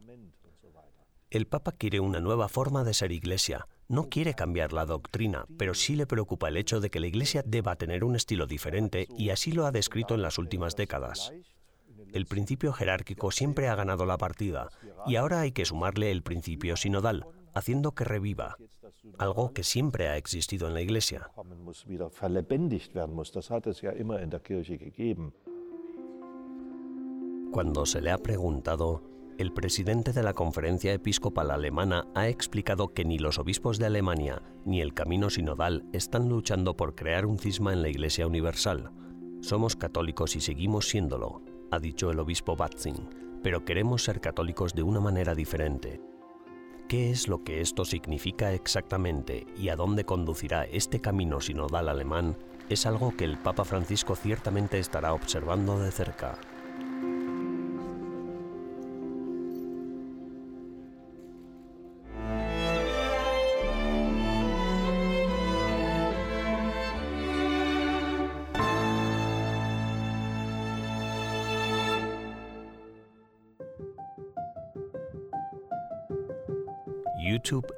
El 1.30 1.46
Papa 1.46 1.74
quiere 1.74 2.00
una 2.00 2.20
nueva 2.20 2.50
forma 2.50 2.84
de 2.84 2.96
ser 2.96 3.12
iglesia. 3.12 3.68
No 3.88 4.10
quiere 4.10 4.34
cambiar 4.34 4.74
la 4.74 4.88
doctrina, 4.88 5.46
pero 5.60 5.76
sí 5.76 5.96
le 5.96 6.08
preocupa 6.08 6.48
el 6.48 6.58
hecho 6.58 6.80
de 6.80 6.90
que 6.90 7.00
la 7.00 7.06
iglesia 7.06 7.44
deba 7.46 7.76
tener 7.76 8.04
un 8.04 8.16
estilo 8.16 8.48
diferente 8.48 9.08
y 9.16 9.30
así 9.30 9.52
lo 9.52 9.68
ha 9.68 9.72
descrito 9.72 10.16
en 10.16 10.24
las 10.24 10.40
últimas 10.40 10.76
décadas. 10.76 11.32
El 12.14 12.26
principio 12.26 12.74
jerárquico 12.74 13.30
siempre 13.30 13.68
ha 13.68 13.76
ganado 13.76 14.08
la 14.08 14.18
partida 14.18 14.70
y 15.06 15.18
ahora 15.18 15.42
hay 15.42 15.52
que 15.52 15.66
sumarle 15.66 16.10
el 16.10 16.24
principio 16.24 16.78
sinodal, 16.78 17.28
haciendo 17.54 17.92
que 17.92 18.06
reviva, 18.06 18.58
algo 19.18 19.54
que 19.54 19.64
siempre 19.64 20.08
ha 20.08 20.18
existido 20.18 20.68
en 20.68 20.74
la 20.74 20.82
Iglesia. 20.82 21.32
Cuando 27.52 27.86
se 27.86 28.02
le 28.02 28.12
ha 28.12 28.18
preguntado, 28.18 29.04
el 29.38 29.52
presidente 29.52 30.14
de 30.14 30.24
la 30.24 30.34
Conferencia 30.34 30.94
Episcopal 30.94 31.52
Alemana 31.52 32.08
ha 32.14 32.28
explicado 32.28 32.94
que 32.94 33.04
ni 33.04 33.18
los 33.18 33.40
obispos 33.40 33.80
de 33.80 33.88
Alemania 33.88 34.42
ni 34.66 34.82
el 34.82 34.94
Camino 34.94 35.30
Sinodal 35.30 35.86
están 35.92 36.30
luchando 36.30 36.78
por 36.78 36.96
crear 36.96 37.26
un 37.26 37.40
cisma 37.40 37.74
en 37.74 37.82
la 37.82 37.90
Iglesia 37.90 38.28
Universal. 38.28 38.92
Somos 39.42 39.76
católicos 39.76 40.36
y 40.36 40.42
seguimos 40.42 40.88
siéndolo, 40.88 41.42
ha 41.72 41.80
dicho 41.80 42.12
el 42.12 42.20
obispo 42.20 42.56
Batzing, 42.56 43.10
pero 43.42 43.66
queremos 43.66 44.04
ser 44.04 44.22
católicos 44.22 44.74
de 44.74 44.84
una 44.84 45.00
manera 45.00 45.36
diferente. 45.36 46.00
¿Qué 46.88 47.10
es 47.10 47.28
lo 47.28 47.44
que 47.44 47.62
esto 47.62 47.86
significa 47.86 48.54
exactamente 48.54 49.48
y 49.58 49.70
a 49.70 49.76
dónde 49.76 50.04
conducirá 50.04 50.66
este 50.66 51.00
camino 51.00 51.42
sinodal 51.42 51.90
alemán? 51.90 52.36
Es 52.70 52.86
algo 52.86 53.16
que 53.16 53.26
el 53.26 53.38
Papa 53.38 53.66
Francisco 53.66 54.16
ciertamente 54.16 54.80
estará 54.80 55.14
observando 55.14 55.80
de 55.80 55.92
cerca. 55.92 56.38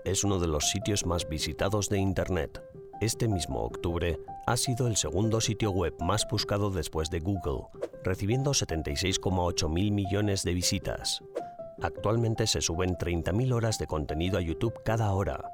Es 0.05 0.23
uno 0.23 0.39
de 0.39 0.47
los 0.47 0.69
sitios 0.69 1.05
más 1.05 1.27
visitados 1.27 1.89
de 1.89 1.97
Internet. 1.97 2.61
Este 3.01 3.27
mismo 3.27 3.61
octubre 3.61 4.19
ha 4.45 4.55
sido 4.55 4.87
el 4.87 4.95
segundo 4.95 5.41
sitio 5.41 5.71
web 5.71 5.93
más 5.99 6.25
buscado 6.29 6.69
después 6.69 7.09
de 7.09 7.19
Google, 7.19 7.67
recibiendo 8.03 8.51
76,8 8.51 9.67
mil 9.67 9.91
millones 9.91 10.43
de 10.43 10.53
visitas. 10.53 11.21
Actualmente 11.81 12.47
se 12.47 12.61
suben 12.61 12.95
30.000 12.95 13.53
horas 13.53 13.79
de 13.79 13.87
contenido 13.87 14.37
a 14.37 14.41
YouTube 14.41 14.81
cada 14.85 15.11
hora. 15.11 15.51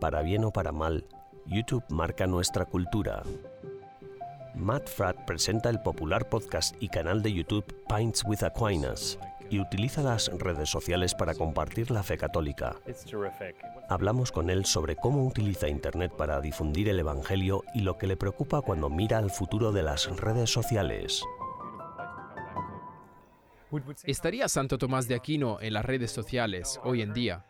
Para 0.00 0.22
bien 0.22 0.44
o 0.44 0.50
para 0.50 0.72
mal, 0.72 1.06
YouTube 1.46 1.84
marca 1.88 2.26
nuestra 2.26 2.64
cultura. 2.64 3.22
Matt 4.54 4.88
Fratt 4.88 5.24
presenta 5.26 5.68
el 5.68 5.80
popular 5.80 6.28
podcast 6.28 6.74
y 6.80 6.88
canal 6.88 7.22
de 7.22 7.32
YouTube 7.32 7.64
Pints 7.88 8.24
with 8.24 8.42
Aquinas, 8.42 9.18
y 9.50 9.60
utiliza 9.60 10.02
las 10.02 10.28
redes 10.38 10.70
sociales 10.70 11.14
para 11.14 11.34
compartir 11.34 11.90
la 11.90 12.02
fe 12.02 12.16
católica. 12.16 12.76
Hablamos 13.88 14.32
con 14.32 14.50
él 14.50 14.64
sobre 14.64 14.96
cómo 14.96 15.26
utiliza 15.26 15.68
Internet 15.68 16.12
para 16.16 16.40
difundir 16.40 16.88
el 16.88 16.98
Evangelio 16.98 17.64
y 17.74 17.80
lo 17.80 17.98
que 17.98 18.06
le 18.06 18.16
preocupa 18.16 18.62
cuando 18.62 18.90
mira 18.90 19.18
al 19.18 19.30
futuro 19.30 19.72
de 19.72 19.82
las 19.82 20.08
redes 20.16 20.50
sociales. 20.50 21.22
¿Estaría 24.04 24.48
Santo 24.48 24.78
Tomás 24.78 25.08
de 25.08 25.14
Aquino 25.14 25.60
en 25.60 25.72
las 25.72 25.84
redes 25.84 26.10
sociales 26.10 26.80
hoy 26.84 27.02
en 27.02 27.12
día? 27.12 27.44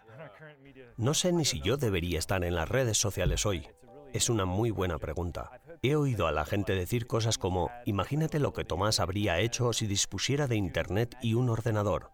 No 0.96 1.12
sé 1.12 1.32
ni 1.32 1.44
si 1.44 1.60
yo 1.60 1.76
debería 1.76 2.18
estar 2.18 2.44
en 2.44 2.54
las 2.54 2.68
redes 2.68 2.98
sociales 2.98 3.44
hoy. 3.46 3.66
Es 4.12 4.30
una 4.30 4.44
muy 4.44 4.70
buena 4.70 4.98
pregunta. 4.98 5.50
He 5.84 5.96
oído 5.96 6.26
a 6.26 6.32
la 6.32 6.46
gente 6.46 6.74
decir 6.74 7.06
cosas 7.06 7.36
como, 7.36 7.70
imagínate 7.84 8.38
lo 8.38 8.54
que 8.54 8.64
Tomás 8.64 9.00
habría 9.00 9.40
hecho 9.40 9.74
si 9.74 9.86
dispusiera 9.86 10.46
de 10.46 10.56
Internet 10.56 11.14
y 11.20 11.34
un 11.34 11.50
ordenador. 11.50 12.10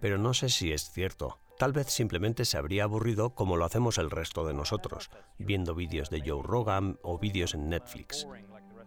Pero 0.00 0.18
no 0.18 0.34
sé 0.34 0.48
si 0.48 0.72
es 0.72 0.90
cierto. 0.90 1.38
Tal 1.56 1.72
vez 1.72 1.90
simplemente 1.90 2.44
se 2.44 2.58
habría 2.58 2.82
aburrido 2.82 3.36
como 3.36 3.56
lo 3.56 3.66
hacemos 3.66 3.98
el 3.98 4.10
resto 4.10 4.44
de 4.44 4.54
nosotros, 4.54 5.10
viendo 5.38 5.76
vídeos 5.76 6.10
de 6.10 6.28
Joe 6.28 6.42
Rogan 6.42 6.98
o 7.04 7.20
vídeos 7.20 7.54
en 7.54 7.68
Netflix. 7.68 8.26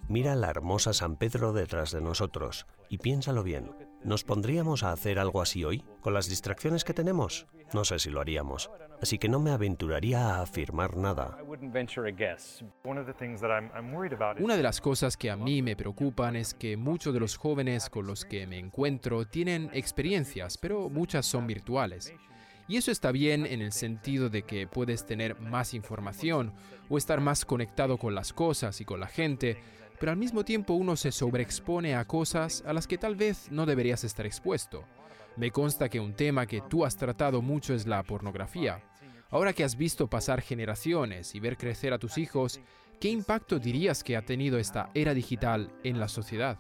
Mira 0.10 0.36
la 0.36 0.50
hermosa 0.50 0.92
San 0.92 1.16
Pedro 1.16 1.54
detrás 1.54 1.92
de 1.92 2.02
nosotros 2.02 2.68
y 2.90 2.98
piénsalo 2.98 3.44
bien. 3.44 3.72
¿Nos 4.04 4.24
pondríamos 4.24 4.84
a 4.84 4.92
hacer 4.92 5.20
algo 5.20 5.42
así 5.42 5.64
hoy? 5.66 5.84
¿Con 6.02 6.14
las 6.14 6.30
distracciones 6.30 6.84
que 6.84 6.94
tenemos? 6.94 7.48
No 7.74 7.84
sé 7.84 8.00
si 8.00 8.10
lo 8.10 8.22
haríamos. 8.22 8.70
Así 9.02 9.18
que 9.18 9.28
no 9.28 9.40
me 9.40 9.52
aventuraría 9.52 10.36
a 10.36 10.42
afirmar 10.42 10.96
nada. 10.96 11.38
Una 14.40 14.58
de 14.58 14.64
las 14.64 14.82
cosas 14.82 15.18
que 15.18 15.30
a 15.30 15.36
mí 15.36 15.62
me 15.62 15.76
preocupan 15.76 16.36
es 16.36 16.54
que 16.54 16.78
muchos 16.78 17.14
de 17.14 17.20
los 17.20 17.38
jóvenes 17.38 17.90
con 17.90 18.08
los 18.08 18.24
que 18.26 18.48
me 18.48 18.60
encuentro 18.60 19.26
tienen 19.26 19.70
experiencias, 19.74 20.58
pero 20.58 20.90
muchas 20.90 21.26
son 21.26 21.46
virtuales. 21.46 22.14
Y 22.70 22.78
eso 22.78 22.92
está 22.92 23.12
bien 23.12 23.46
en 23.46 23.62
el 23.62 23.72
sentido 23.72 24.30
de 24.30 24.44
que 24.44 24.68
puedes 24.68 25.06
tener 25.06 25.40
más 25.40 25.74
información 25.74 26.54
o 26.90 26.98
estar 26.98 27.22
más 27.22 27.46
conectado 27.46 27.98
con 27.98 28.14
las 28.14 28.34
cosas 28.34 28.82
y 28.82 28.86
con 28.86 29.00
la 29.00 29.08
gente, 29.08 29.58
pero 30.00 30.12
al 30.12 30.18
mismo 30.18 30.44
tiempo 30.44 30.74
uno 30.74 30.96
se 30.96 31.12
sobreexpone 31.12 31.96
a 31.96 32.06
cosas 32.06 32.64
a 32.66 32.74
las 32.74 32.88
que 32.88 32.98
tal 32.98 33.16
vez 33.16 33.52
no 33.52 33.66
deberías 33.66 34.04
estar 34.04 34.26
expuesto. 34.26 34.84
Me 35.36 35.52
consta 35.52 35.90
que 35.90 36.00
un 36.00 36.14
tema 36.14 36.46
que 36.46 36.62
tú 36.62 36.86
has 36.86 36.98
tratado 36.98 37.42
mucho 37.42 37.74
es 37.74 37.86
la 37.86 38.04
pornografía. 38.04 38.82
Ahora 39.30 39.54
que 39.54 39.64
has 39.64 39.76
visto 39.76 40.08
pasar 40.08 40.42
generaciones 40.42 41.36
y 41.36 41.40
ver 41.40 41.58
crecer 41.58 41.94
a 41.94 42.00
tus 42.00 42.18
hijos, 42.18 42.62
¿qué 43.00 43.10
impacto 43.10 43.60
dirías 43.60 44.04
que 44.04 44.18
ha 44.18 44.22
tenido 44.22 44.58
esta 44.58 44.90
era 44.94 45.14
digital 45.14 45.72
en 45.84 46.00
la 46.00 46.08
sociedad? 46.08 46.58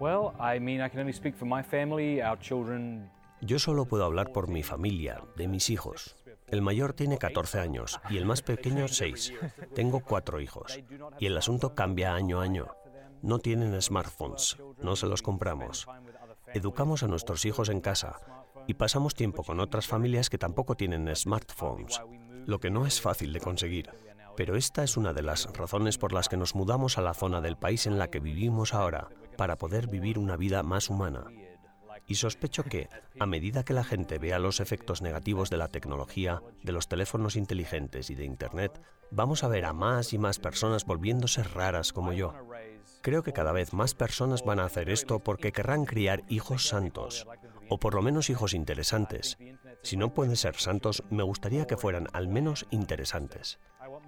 Well, 0.00 0.30
I 0.38 0.60
mean, 0.60 0.80
I 0.80 0.88
can 0.88 1.00
only 1.00 1.12
speak 1.12 1.34
for 1.34 1.46
my 1.46 1.62
family. 1.62 2.22
Our 2.22 2.38
children 2.38 3.10
yo 3.40 3.58
solo 3.60 3.86
puedo 3.86 4.04
hablar 4.04 4.32
por 4.32 4.48
mi 4.48 4.64
familia, 4.64 5.22
de 5.36 5.46
mis 5.46 5.70
hijos. 5.70 6.16
El 6.50 6.62
mayor 6.62 6.94
tiene 6.94 7.18
14 7.18 7.60
años 7.60 8.00
y 8.08 8.16
el 8.16 8.24
más 8.24 8.42
pequeño 8.42 8.88
6. 8.88 9.34
Tengo 9.74 10.00
cuatro 10.00 10.40
hijos. 10.40 10.80
Y 11.18 11.26
el 11.26 11.36
asunto 11.36 11.74
cambia 11.74 12.14
año 12.14 12.40
a 12.40 12.44
año. 12.44 12.68
No 13.20 13.38
tienen 13.38 13.80
smartphones, 13.82 14.56
no 14.80 14.96
se 14.96 15.06
los 15.06 15.22
compramos. 15.22 15.86
Educamos 16.54 17.02
a 17.02 17.08
nuestros 17.08 17.44
hijos 17.44 17.68
en 17.68 17.80
casa 17.80 18.20
y 18.66 18.74
pasamos 18.74 19.14
tiempo 19.14 19.42
con 19.42 19.60
otras 19.60 19.86
familias 19.86 20.30
que 20.30 20.38
tampoco 20.38 20.74
tienen 20.74 21.14
smartphones, 21.14 22.00
lo 22.46 22.60
que 22.60 22.70
no 22.70 22.86
es 22.86 23.00
fácil 23.00 23.32
de 23.32 23.40
conseguir. 23.40 23.90
Pero 24.36 24.56
esta 24.56 24.84
es 24.84 24.96
una 24.96 25.12
de 25.12 25.22
las 25.22 25.52
razones 25.52 25.98
por 25.98 26.12
las 26.12 26.28
que 26.28 26.36
nos 26.36 26.54
mudamos 26.54 26.96
a 26.96 27.02
la 27.02 27.12
zona 27.12 27.40
del 27.40 27.56
país 27.56 27.86
en 27.86 27.98
la 27.98 28.08
que 28.08 28.20
vivimos 28.20 28.72
ahora, 28.72 29.08
para 29.36 29.56
poder 29.56 29.88
vivir 29.88 30.18
una 30.18 30.36
vida 30.36 30.62
más 30.62 30.88
humana. 30.88 31.24
Y 32.08 32.14
sospecho 32.14 32.64
que, 32.64 32.88
a 33.20 33.26
medida 33.26 33.64
que 33.64 33.74
la 33.74 33.84
gente 33.84 34.18
vea 34.18 34.38
los 34.38 34.60
efectos 34.60 35.02
negativos 35.02 35.50
de 35.50 35.58
la 35.58 35.68
tecnología, 35.68 36.42
de 36.62 36.72
los 36.72 36.88
teléfonos 36.88 37.36
inteligentes 37.36 38.08
y 38.08 38.14
de 38.14 38.24
Internet, 38.24 38.80
vamos 39.10 39.44
a 39.44 39.48
ver 39.48 39.66
a 39.66 39.74
más 39.74 40.14
y 40.14 40.18
más 40.18 40.38
personas 40.38 40.86
volviéndose 40.86 41.42
raras 41.42 41.92
como 41.92 42.14
yo. 42.14 42.32
Creo 43.02 43.22
que 43.22 43.34
cada 43.34 43.52
vez 43.52 43.74
más 43.74 43.94
personas 43.94 44.42
van 44.42 44.58
a 44.58 44.64
hacer 44.64 44.88
esto 44.88 45.18
porque 45.18 45.52
querrán 45.52 45.84
criar 45.84 46.24
hijos 46.28 46.66
santos, 46.66 47.26
o 47.68 47.78
por 47.78 47.94
lo 47.94 48.00
menos 48.00 48.30
hijos 48.30 48.54
interesantes. 48.54 49.36
Si 49.82 49.98
no 49.98 50.14
pueden 50.14 50.36
ser 50.36 50.56
santos, 50.56 51.04
me 51.10 51.22
gustaría 51.22 51.66
que 51.66 51.76
fueran 51.76 52.08
al 52.14 52.26
menos 52.26 52.66
interesantes. 52.70 53.58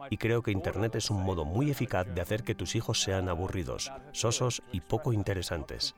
Y 0.08 0.16
creo 0.16 0.42
que 0.42 0.50
Internet 0.50 0.94
es 0.94 1.10
un 1.10 1.22
modo 1.22 1.44
muy 1.44 1.70
eficaz 1.70 2.06
de 2.06 2.20
hacer 2.20 2.44
que 2.44 2.54
tus 2.54 2.74
hijos 2.74 3.02
sean 3.02 3.28
aburridos, 3.28 3.92
sosos 4.12 4.62
y 4.72 4.80
poco 4.80 5.12
interesantes. 5.12 5.94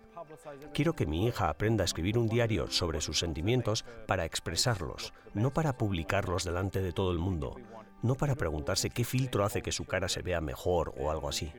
Quiero 0.73 0.95
que 0.95 1.07
mi 1.07 1.27
hija 1.27 1.49
aprenda 1.49 1.83
a 1.83 1.85
escribir 1.85 2.19
un 2.19 2.29
diario 2.29 2.71
sobre 2.71 3.01
sus 3.01 3.19
sentimientos 3.19 3.85
para 4.07 4.25
expresarlos, 4.25 5.13
no 5.35 5.53
para 5.53 5.77
publicarlos 5.77 6.45
delante 6.45 6.81
de 6.81 6.93
todo 6.93 7.13
el 7.13 7.19
mundo, 7.19 7.57
no 8.03 8.15
para 8.15 8.35
preguntarse 8.35 8.91
qué 8.91 9.05
filtro 9.05 9.45
hace 9.45 9.63
que 9.63 9.73
su 9.73 9.85
cara 9.85 10.09
se 10.09 10.23
vea 10.23 10.41
mejor 10.41 10.95
o 10.99 11.11
algo 11.11 11.29
así. 11.29 11.53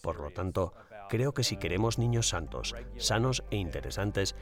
Por 0.00 0.20
lo 0.20 0.30
tanto, 0.30 0.74
creo 1.08 1.32
que 1.34 1.44
si 1.44 1.56
queremos 1.56 1.98
niños 1.98 2.28
santos, 2.28 2.74
sanos 2.96 3.44
e 3.50 3.56
interesantes, 3.56 4.34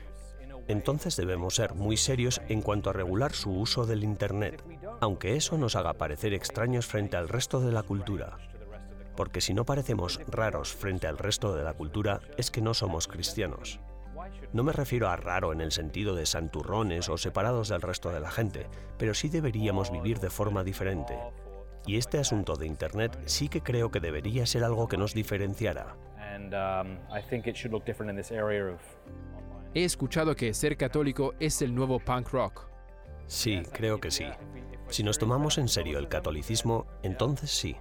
entonces 0.68 1.16
debemos 1.16 1.54
ser 1.56 1.75
muy 1.75 1.97
serios 1.97 2.40
en 2.49 2.62
cuanto 2.62 2.90
a 2.90 2.92
regular 2.92 3.32
su 3.32 3.50
uso 3.50 3.87
del 3.87 4.04
Internet, 4.04 4.62
aunque 5.00 5.37
eso 5.37 5.59
nos 5.59 5.75
haga 5.75 5.94
parecer 5.94 6.32
extraños 6.35 6.87
frente 6.87 7.16
al 7.16 7.28
resto 7.28 7.61
de 7.61 7.73
la 7.73 7.82
cultura 7.82 8.38
porque 9.21 9.43
si 9.43 9.53
no 9.53 9.67
parecemos 9.67 10.19
raros 10.29 10.73
frente 10.73 11.07
al 11.07 11.19
resto 11.19 11.55
de 11.55 11.62
la 11.62 11.75
cultura 11.75 12.23
es 12.39 12.50
que 12.50 12.62
no 12.62 12.73
somos 12.73 13.07
cristianos. 13.07 13.79
No 14.55 14.62
me 14.62 14.73
refiero 14.73 15.11
a 15.11 15.16
raro 15.16 15.53
en 15.53 15.61
el 15.61 15.73
sentido 15.73 16.14
de 16.14 16.25
santurrones 16.25 17.11
o 17.11 17.18
separados 17.18 17.68
del 17.68 17.83
resto 17.83 18.09
de 18.09 18.21
la 18.21 18.31
gente, 18.31 18.66
pero 18.97 19.12
sí 19.12 19.29
deberíamos 19.29 19.92
vivir 19.92 20.21
de 20.21 20.31
forma 20.31 20.64
diferente. 20.64 21.18
Y 21.85 21.99
este 21.99 22.18
asunto 22.18 22.57
de 22.57 22.66
Internet 22.66 23.21
sí 23.27 23.51
que 23.51 23.61
creo 23.61 23.90
que 23.90 24.01
debería 24.01 24.47
ser 24.47 24.64
algo 24.64 24.88
que 24.88 24.97
nos 24.97 25.12
diferenciara. 25.12 25.99
He 29.75 29.85
escuchado 29.85 30.35
que 30.35 30.55
ser 30.55 30.79
católico 30.79 31.35
es 31.38 31.61
el 31.61 31.75
nuevo 31.75 31.99
punk 31.99 32.31
rock. 32.31 32.71
Sí, 33.27 33.61
creo 33.71 34.01
que 34.01 34.11
sí. 34.11 34.25
Si 34.88 35.03
nos 35.03 35.18
tomamos 35.18 35.59
en 35.59 35.68
serio 35.68 35.99
el 35.99 36.09
catolicismo, 36.09 36.87
entonces 37.03 37.51
sí. 37.51 37.77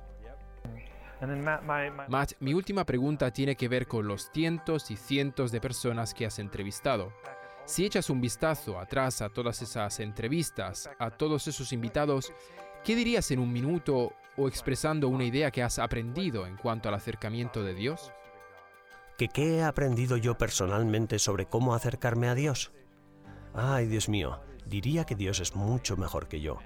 Matt, 2.07 2.33
mi 2.39 2.53
última 2.53 2.85
pregunta 2.85 3.31
tiene 3.31 3.55
que 3.55 3.67
ver 3.67 3.87
con 3.87 4.07
los 4.07 4.29
cientos 4.31 4.89
y 4.89 4.95
cientos 4.95 5.51
de 5.51 5.59
personas 5.59 6.13
que 6.13 6.25
has 6.25 6.39
entrevistado. 6.39 7.13
Si 7.65 7.85
echas 7.85 8.09
un 8.09 8.21
vistazo 8.21 8.79
atrás 8.79 9.21
a 9.21 9.29
todas 9.29 9.61
esas 9.61 9.99
entrevistas, 9.99 10.89
a 10.97 11.11
todos 11.11 11.47
esos 11.47 11.73
invitados, 11.73 12.33
¿qué 12.83 12.95
dirías 12.95 13.29
en 13.31 13.39
un 13.39 13.51
minuto 13.51 14.13
o 14.37 14.47
expresando 14.47 15.09
una 15.09 15.25
idea 15.25 15.51
que 15.51 15.61
has 15.61 15.77
aprendido 15.77 16.47
en 16.47 16.55
cuanto 16.55 16.89
al 16.89 16.95
acercamiento 16.95 17.63
de 17.63 17.75
Dios? 17.75 18.11
¿Que 19.17 19.27
qué 19.27 19.57
he 19.57 19.63
aprendido 19.63 20.15
yo 20.15 20.37
personalmente 20.37 21.19
sobre 21.19 21.45
cómo 21.45 21.75
acercarme 21.75 22.29
a 22.29 22.35
Dios? 22.35 22.71
Ay, 23.53 23.87
Dios 23.87 24.07
mío, 24.07 24.39
diría 24.65 25.03
que 25.03 25.15
Dios 25.15 25.41
es 25.41 25.55
mucho 25.55 25.97
mejor 25.97 26.29
que 26.29 26.39
yo 26.39 26.59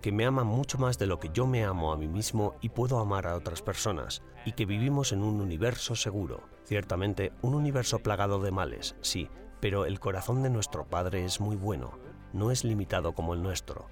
que 0.00 0.12
me 0.12 0.24
ama 0.24 0.44
mucho 0.44 0.78
más 0.78 0.98
de 0.98 1.06
lo 1.06 1.18
que 1.18 1.30
yo 1.32 1.46
me 1.46 1.64
amo 1.64 1.92
a 1.92 1.96
mí 1.96 2.06
mismo 2.06 2.54
y 2.60 2.68
puedo 2.68 2.98
amar 2.98 3.26
a 3.26 3.34
otras 3.34 3.62
personas, 3.62 4.22
y 4.44 4.52
que 4.52 4.66
vivimos 4.66 5.12
en 5.12 5.22
un 5.22 5.40
universo 5.40 5.96
seguro. 5.96 6.42
Ciertamente, 6.64 7.32
un 7.42 7.54
universo 7.54 7.98
plagado 7.98 8.40
de 8.40 8.50
males, 8.50 8.94
sí, 9.00 9.28
pero 9.60 9.86
el 9.86 9.98
corazón 9.98 10.42
de 10.42 10.50
nuestro 10.50 10.84
Padre 10.84 11.24
es 11.24 11.40
muy 11.40 11.56
bueno, 11.56 11.98
no 12.32 12.50
es 12.50 12.64
limitado 12.64 13.12
como 13.12 13.34
el 13.34 13.42
nuestro. 13.42 13.86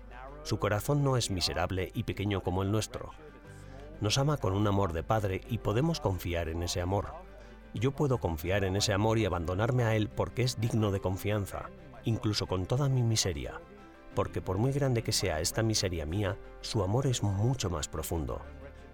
Su 0.45 0.59
corazón 0.59 1.03
no 1.03 1.17
es 1.17 1.31
miserable 1.31 1.91
y 1.95 2.05
pequeño 2.05 2.43
como 2.43 2.63
el 2.63 2.71
nuestro. 2.71 3.11
Nos 4.01 4.19
ama 4.19 4.37
con 4.37 4.53
un 4.53 4.69
amor 4.69 4.93
de 4.93 5.03
Padre 5.03 5.41
y 5.49 5.59
podemos 5.59 6.01
confiar 6.01 6.49
en 6.49 6.63
ese 6.63 6.81
amor. 6.81 7.15
Yo 7.75 7.91
puedo 7.93 8.19
confiar 8.19 8.63
en 8.63 8.77
ese 8.77 8.93
amor 8.93 9.19
y 9.19 9.25
abandonarme 9.25 9.83
a 9.83 9.97
Él 9.97 10.09
porque 10.09 10.43
es 10.43 10.61
digno 10.61 10.93
de 10.93 11.01
confianza, 11.01 11.71
incluso 12.05 12.47
con 12.47 12.67
toda 12.67 12.89
mi 12.89 13.03
miseria 13.03 13.61
porque 14.17 14.41
por 14.41 14.57
muy 14.57 14.73
grande 14.73 15.03
que 15.03 15.13
sea 15.13 15.41
esta 15.41 15.63
miseria 15.63 16.07
mía, 16.07 16.39
su 16.63 16.83
amor 16.83 17.07
es 17.07 17.23
mucho 17.23 17.69
más 17.69 17.87
profundo. 17.87 18.41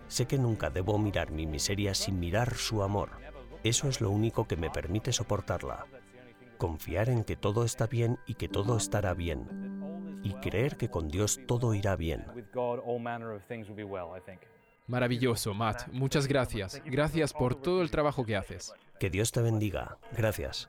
Sé 0.09 0.27
que 0.27 0.37
nunca 0.37 0.69
debo 0.69 0.99
mirar 0.99 1.31
mi 1.31 1.47
miseria 1.47 1.95
sin 1.95 2.19
mirar 2.19 2.55
su 2.55 2.83
amor. 2.83 3.11
Eso 3.63 3.89
es 3.89 4.01
lo 4.01 4.11
único 4.11 4.49
que 4.49 4.57
me 4.57 4.69
permite 4.69 5.13
soportarla. 5.13 5.87
Confiar 6.59 7.09
en 7.09 7.23
que 7.23 7.37
todo 7.37 7.65
está 7.65 7.87
bien 7.87 8.19
y 8.27 8.35
que 8.35 8.49
todo 8.49 8.77
estará 8.77 9.15
bien. 9.15 10.21
Y 10.25 10.35
creer 10.35 10.77
que 10.77 10.91
con 10.91 11.09
Dios 11.09 11.41
todo 11.47 11.73
irá 11.73 11.95
bien. 11.95 12.27
Maravilloso, 14.89 15.55
Matt. 15.55 15.87
Muchas 15.93 16.27
gracias. 16.27 16.83
Gracias 16.85 17.33
por 17.33 17.55
todo 17.55 17.83
el 17.83 17.93
trabajo 17.93 18.25
que 18.25 18.35
haces. 18.35 18.75
Que 18.99 19.09
Dios 19.09 19.31
te 19.31 19.41
bendiga. 19.41 19.99
Gracias. 20.17 20.69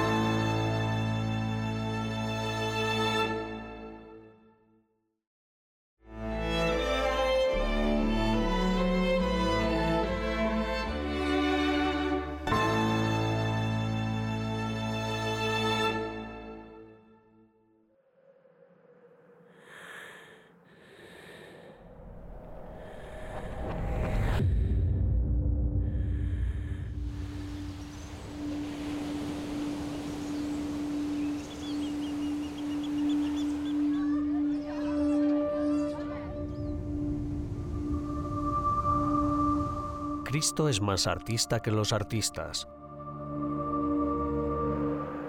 Cristo 40.31 40.69
es 40.69 40.79
más 40.79 41.07
artista 41.07 41.61
que 41.61 41.71
los 41.71 41.91
artistas. 41.91 42.69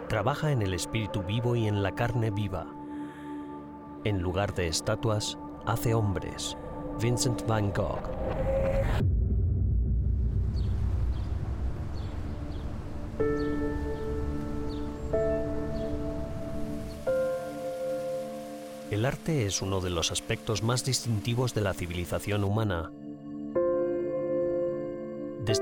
Trabaja 0.09 0.53
en 0.53 0.63
el 0.63 0.75
espíritu 0.75 1.25
vivo 1.25 1.57
y 1.57 1.67
en 1.67 1.83
la 1.83 1.97
carne 1.97 2.31
viva. 2.31 2.69
En 4.05 4.23
lugar 4.23 4.55
de 4.55 4.69
estatuas, 4.69 5.37
hace 5.67 5.93
hombres. 5.93 6.57
Vincent 7.01 7.45
van 7.49 7.73
Gogh. 7.73 7.99
El 18.93 19.05
arte 19.05 19.47
es 19.47 19.63
uno 19.63 19.81
de 19.81 19.91
los 19.91 20.13
aspectos 20.13 20.63
más 20.63 20.85
distintivos 20.85 21.55
de 21.55 21.63
la 21.63 21.75
civilización 21.75 22.45
humana. 22.45 22.93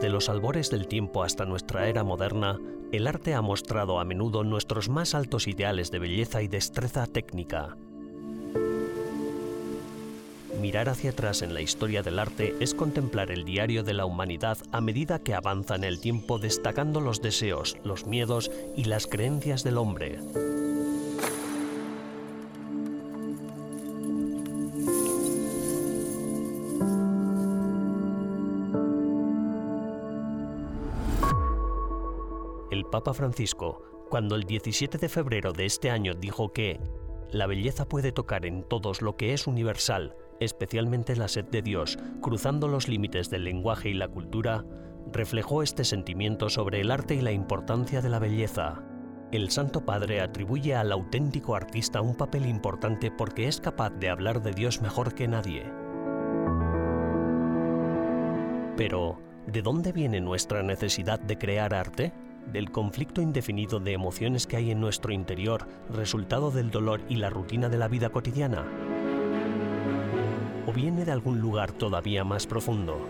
Desde 0.00 0.12
los 0.14 0.30
albores 0.30 0.70
del 0.70 0.86
tiempo 0.86 1.22
hasta 1.22 1.44
nuestra 1.44 1.86
era 1.86 2.04
moderna, 2.04 2.58
el 2.90 3.06
arte 3.06 3.34
ha 3.34 3.42
mostrado 3.42 4.00
a 4.00 4.04
menudo 4.06 4.44
nuestros 4.44 4.88
más 4.88 5.14
altos 5.14 5.46
ideales 5.46 5.90
de 5.90 5.98
belleza 5.98 6.40
y 6.40 6.48
destreza 6.48 7.06
técnica. 7.06 7.76
Mirar 10.58 10.88
hacia 10.88 11.10
atrás 11.10 11.42
en 11.42 11.52
la 11.52 11.60
historia 11.60 12.02
del 12.02 12.18
arte 12.18 12.54
es 12.60 12.72
contemplar 12.72 13.30
el 13.30 13.44
diario 13.44 13.82
de 13.82 13.92
la 13.92 14.06
humanidad 14.06 14.56
a 14.72 14.80
medida 14.80 15.18
que 15.18 15.34
avanza 15.34 15.74
en 15.74 15.84
el 15.84 16.00
tiempo 16.00 16.38
destacando 16.38 17.02
los 17.02 17.20
deseos, 17.20 17.76
los 17.84 18.06
miedos 18.06 18.50
y 18.78 18.84
las 18.84 19.06
creencias 19.06 19.64
del 19.64 19.76
hombre. 19.76 20.18
El 32.70 32.84
Papa 32.84 33.14
Francisco, 33.14 33.82
cuando 34.10 34.36
el 34.36 34.44
17 34.44 34.96
de 34.98 35.08
febrero 35.08 35.52
de 35.52 35.66
este 35.66 35.90
año 35.90 36.14
dijo 36.14 36.52
que 36.52 36.78
la 37.32 37.48
belleza 37.48 37.88
puede 37.88 38.12
tocar 38.12 38.46
en 38.46 38.62
todos 38.62 39.02
lo 39.02 39.16
que 39.16 39.32
es 39.32 39.48
universal, 39.48 40.14
especialmente 40.38 41.16
la 41.16 41.26
sed 41.26 41.46
de 41.46 41.62
Dios, 41.62 41.98
cruzando 42.22 42.68
los 42.68 42.86
límites 42.86 43.28
del 43.28 43.42
lenguaje 43.42 43.88
y 43.88 43.94
la 43.94 44.06
cultura, 44.06 44.64
reflejó 45.12 45.64
este 45.64 45.82
sentimiento 45.82 46.48
sobre 46.48 46.80
el 46.80 46.92
arte 46.92 47.16
y 47.16 47.20
la 47.22 47.32
importancia 47.32 48.02
de 48.02 48.08
la 48.08 48.20
belleza. 48.20 48.84
El 49.32 49.50
Santo 49.50 49.84
Padre 49.84 50.20
atribuye 50.20 50.76
al 50.76 50.92
auténtico 50.92 51.56
artista 51.56 52.00
un 52.00 52.16
papel 52.16 52.46
importante 52.46 53.10
porque 53.10 53.48
es 53.48 53.60
capaz 53.60 53.90
de 53.90 54.10
hablar 54.10 54.42
de 54.42 54.52
Dios 54.52 54.80
mejor 54.80 55.16
que 55.16 55.26
nadie. 55.26 55.64
Pero, 58.76 59.18
¿de 59.48 59.60
dónde 59.60 59.90
viene 59.90 60.20
nuestra 60.20 60.62
necesidad 60.62 61.18
de 61.18 61.36
crear 61.36 61.74
arte? 61.74 62.12
Del 62.52 62.70
conflicto 62.70 63.20
indefinido 63.20 63.80
de 63.80 63.92
emociones 63.92 64.46
que 64.46 64.56
hay 64.56 64.70
en 64.70 64.80
nuestro 64.80 65.12
interior, 65.12 65.66
resultado 65.92 66.50
del 66.50 66.70
dolor 66.70 67.00
y 67.08 67.16
la 67.16 67.30
rutina 67.30 67.68
de 67.68 67.78
la 67.78 67.88
vida 67.88 68.10
cotidiana? 68.10 68.64
¿O 70.66 70.72
viene 70.72 71.04
de 71.04 71.12
algún 71.12 71.40
lugar 71.40 71.72
todavía 71.72 72.24
más 72.24 72.46
profundo? 72.46 73.00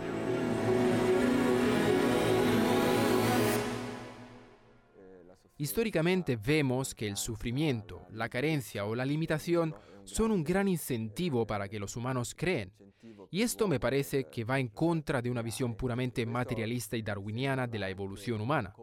Históricamente 5.56 6.36
vemos 6.36 6.94
que 6.94 7.06
el 7.06 7.16
sufrimiento, 7.16 8.06
la 8.12 8.28
carencia 8.28 8.84
o 8.86 8.94
la 8.94 9.04
limitación 9.04 9.74
son 10.04 10.30
un 10.30 10.42
gran 10.42 10.68
incentivo 10.68 11.46
para 11.46 11.68
que 11.68 11.78
los 11.78 11.96
humanos 11.96 12.34
creen. 12.34 12.72
Y 13.30 13.42
esto 13.42 13.68
me 13.68 13.78
parece 13.78 14.24
que 14.24 14.44
va 14.44 14.58
en 14.58 14.68
contra 14.68 15.22
de 15.22 15.30
una 15.30 15.42
visión 15.42 15.74
puramente 15.74 16.26
materialista 16.26 16.96
y 16.96 17.02
darwiniana 17.02 17.66
de 17.66 17.78
la 17.78 17.88
evolución 17.88 18.40
humana. 18.40 18.74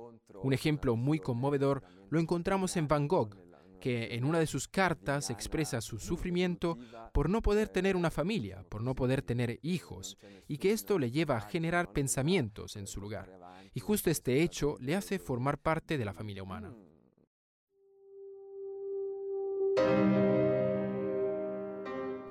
Un 0.44 0.54
ejemplo 0.54 0.96
muy 0.96 1.20
conmovedor 1.20 1.84
lo 2.10 2.20
encontramos 2.20 2.78
en 2.78 2.88
Van 2.88 3.08
Gogh, 3.08 3.36
que 3.80 4.16
en 4.16 4.24
una 4.24 4.40
de 4.40 4.48
sus 4.48 4.68
cartas 4.68 5.30
expresa 5.30 5.82
su 5.82 6.00
sufrimiento 6.00 6.78
por 7.14 7.30
no 7.30 7.42
poder 7.42 7.70
tener 7.70 7.96
una 7.96 8.12
familia, 8.12 8.66
por 8.70 8.84
no 8.84 8.96
poder 8.96 9.22
tener 9.22 9.60
hijos, 9.62 10.18
y 10.48 10.58
que 10.58 10.72
esto 10.72 11.00
le 11.00 11.12
lleva 11.12 11.38
a 11.38 11.42
generar 11.42 11.92
pensamientos 11.92 12.76
en 12.76 12.88
su 12.88 13.02
lugar. 13.02 13.40
Y 13.74 13.80
justo 13.80 14.10
este 14.10 14.42
hecho 14.42 14.78
le 14.80 14.96
hace 14.96 15.20
formar 15.20 15.58
parte 15.60 15.98
de 15.98 16.06
la 16.06 16.14
familia 16.14 16.44
humana. 16.44 16.74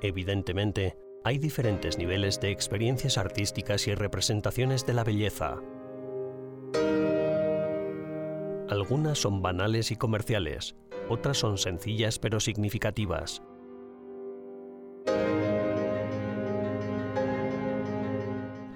Evidentemente, 0.02 0.96
hay 1.24 1.38
diferentes 1.38 1.98
niveles 1.98 2.40
de 2.40 2.50
experiencias 2.50 3.18
artísticas 3.18 3.88
y 3.88 3.94
representaciones 3.94 4.87
de 4.87 4.94
la 4.94 5.02
belleza. 5.02 5.61
Algunas 8.68 9.18
son 9.18 9.42
banales 9.42 9.90
y 9.90 9.96
comerciales, 9.96 10.76
otras 11.08 11.38
son 11.38 11.58
sencillas 11.58 12.18
pero 12.18 12.40
significativas. 12.40 13.42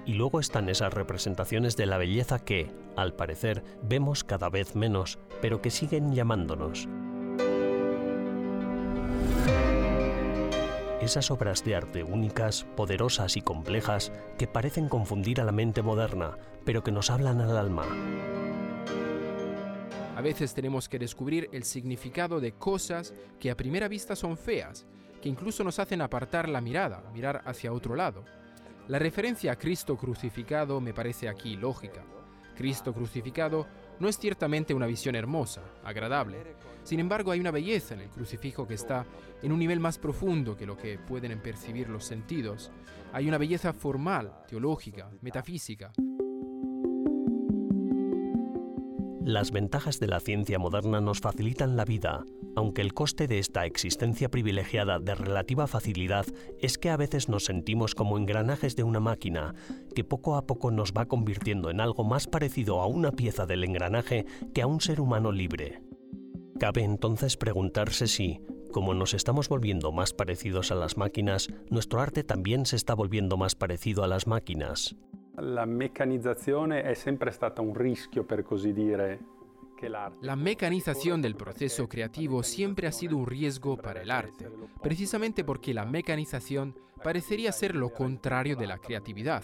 Y 0.05 0.13
luego 0.13 0.39
están 0.39 0.67
esas 0.67 0.93
representaciones 0.93 1.77
de 1.77 1.85
la 1.85 1.97
belleza 1.97 2.39
que, 2.39 2.69
al 2.97 3.13
parecer, 3.13 3.63
vemos 3.81 4.23
cada 4.23 4.49
vez 4.49 4.75
menos, 4.75 5.19
pero 5.41 5.61
que 5.61 5.69
siguen 5.69 6.13
llamándonos. 6.13 6.89
Esas 11.01 11.31
obras 11.31 11.63
de 11.63 11.75
arte 11.75 12.03
únicas, 12.03 12.65
poderosas 12.75 13.35
y 13.37 13.41
complejas 13.41 14.11
que 14.37 14.47
parecen 14.47 14.87
confundir 14.87 15.41
a 15.41 15.45
la 15.45 15.51
mente 15.51 15.81
moderna, 15.81 16.37
pero 16.63 16.83
que 16.83 16.91
nos 16.91 17.09
hablan 17.09 17.41
al 17.41 17.57
alma. 17.57 17.85
A 20.21 20.23
veces 20.23 20.53
tenemos 20.53 20.87
que 20.87 20.99
descubrir 20.99 21.49
el 21.51 21.63
significado 21.63 22.39
de 22.39 22.51
cosas 22.51 23.11
que 23.39 23.49
a 23.49 23.57
primera 23.57 23.87
vista 23.87 24.15
son 24.15 24.37
feas, 24.37 24.85
que 25.19 25.29
incluso 25.29 25.63
nos 25.63 25.79
hacen 25.79 25.99
apartar 25.99 26.47
la 26.47 26.61
mirada, 26.61 27.03
mirar 27.11 27.41
hacia 27.43 27.73
otro 27.73 27.95
lado. 27.95 28.23
La 28.87 28.99
referencia 28.99 29.53
a 29.53 29.55
Cristo 29.55 29.97
crucificado 29.97 30.79
me 30.79 30.93
parece 30.93 31.27
aquí 31.27 31.57
lógica. 31.57 32.03
Cristo 32.55 32.93
crucificado 32.93 33.65
no 33.99 34.07
es 34.07 34.19
ciertamente 34.19 34.75
una 34.75 34.85
visión 34.85 35.15
hermosa, 35.15 35.63
agradable. 35.83 36.37
Sin 36.83 36.99
embargo, 36.99 37.31
hay 37.31 37.39
una 37.39 37.49
belleza 37.49 37.95
en 37.95 38.01
el 38.01 38.09
crucifijo 38.09 38.67
que 38.67 38.75
está 38.75 39.07
en 39.41 39.51
un 39.51 39.57
nivel 39.57 39.79
más 39.79 39.97
profundo 39.97 40.55
que 40.55 40.67
lo 40.67 40.77
que 40.77 40.99
pueden 40.99 41.41
percibir 41.41 41.89
los 41.89 42.05
sentidos. 42.05 42.69
Hay 43.11 43.27
una 43.27 43.39
belleza 43.39 43.73
formal, 43.73 44.31
teológica, 44.47 45.09
metafísica. 45.21 45.91
Las 49.23 49.51
ventajas 49.51 49.99
de 49.99 50.07
la 50.07 50.19
ciencia 50.19 50.57
moderna 50.57 50.99
nos 50.99 51.19
facilitan 51.19 51.77
la 51.77 51.85
vida, 51.85 52.25
aunque 52.55 52.81
el 52.81 52.95
coste 52.95 53.27
de 53.27 53.37
esta 53.37 53.67
existencia 53.67 54.29
privilegiada 54.29 54.97
de 54.97 55.13
relativa 55.13 55.67
facilidad 55.67 56.25
es 56.59 56.79
que 56.79 56.89
a 56.89 56.97
veces 56.97 57.29
nos 57.29 57.45
sentimos 57.45 57.93
como 57.93 58.17
engranajes 58.17 58.75
de 58.75 58.83
una 58.83 58.99
máquina, 58.99 59.53
que 59.93 60.03
poco 60.03 60.35
a 60.37 60.47
poco 60.47 60.71
nos 60.71 60.93
va 60.93 61.05
convirtiendo 61.05 61.69
en 61.69 61.81
algo 61.81 62.03
más 62.03 62.25
parecido 62.25 62.81
a 62.81 62.87
una 62.87 63.11
pieza 63.11 63.45
del 63.45 63.63
engranaje 63.63 64.25
que 64.55 64.63
a 64.63 64.67
un 64.67 64.81
ser 64.81 64.99
humano 64.99 65.31
libre. 65.31 65.83
Cabe 66.59 66.83
entonces 66.83 67.37
preguntarse 67.37 68.07
si, 68.07 68.41
como 68.71 68.95
nos 68.95 69.13
estamos 69.13 69.49
volviendo 69.49 69.91
más 69.91 70.13
parecidos 70.13 70.71
a 70.71 70.75
las 70.75 70.97
máquinas, 70.97 71.47
nuestro 71.69 72.01
arte 72.01 72.23
también 72.23 72.65
se 72.65 72.75
está 72.75 72.95
volviendo 72.95 73.37
más 73.37 73.53
parecido 73.53 74.03
a 74.03 74.07
las 74.07 74.25
máquinas. 74.25 74.95
La 75.41 75.65
meccanizzazione 75.65 76.83
è 76.83 76.93
sempre 76.93 77.31
stata 77.31 77.63
un 77.63 77.73
rischio, 77.73 78.23
per 78.23 78.43
così 78.43 78.73
dire, 78.73 79.19
che 79.75 79.87
l'arte. 79.87 80.23
La 80.23 80.35
mecanización 80.35 81.19
del 81.19 81.35
proceso 81.35 81.87
creativo 81.87 82.43
siempre 82.43 82.85
ha 82.85 82.91
sido 82.91 83.17
un 83.17 83.25
riesgo 83.25 83.75
para 83.75 84.03
el 84.03 84.11
arte, 84.11 84.47
precisamente 84.83 85.43
porque 85.43 85.73
la 85.73 85.83
mecanización 85.83 86.75
parecería 87.01 87.51
ser 87.51 87.75
lo 87.75 87.89
contrario 87.89 88.55
de 88.55 88.67
la 88.67 88.77
creatividad. 88.77 89.43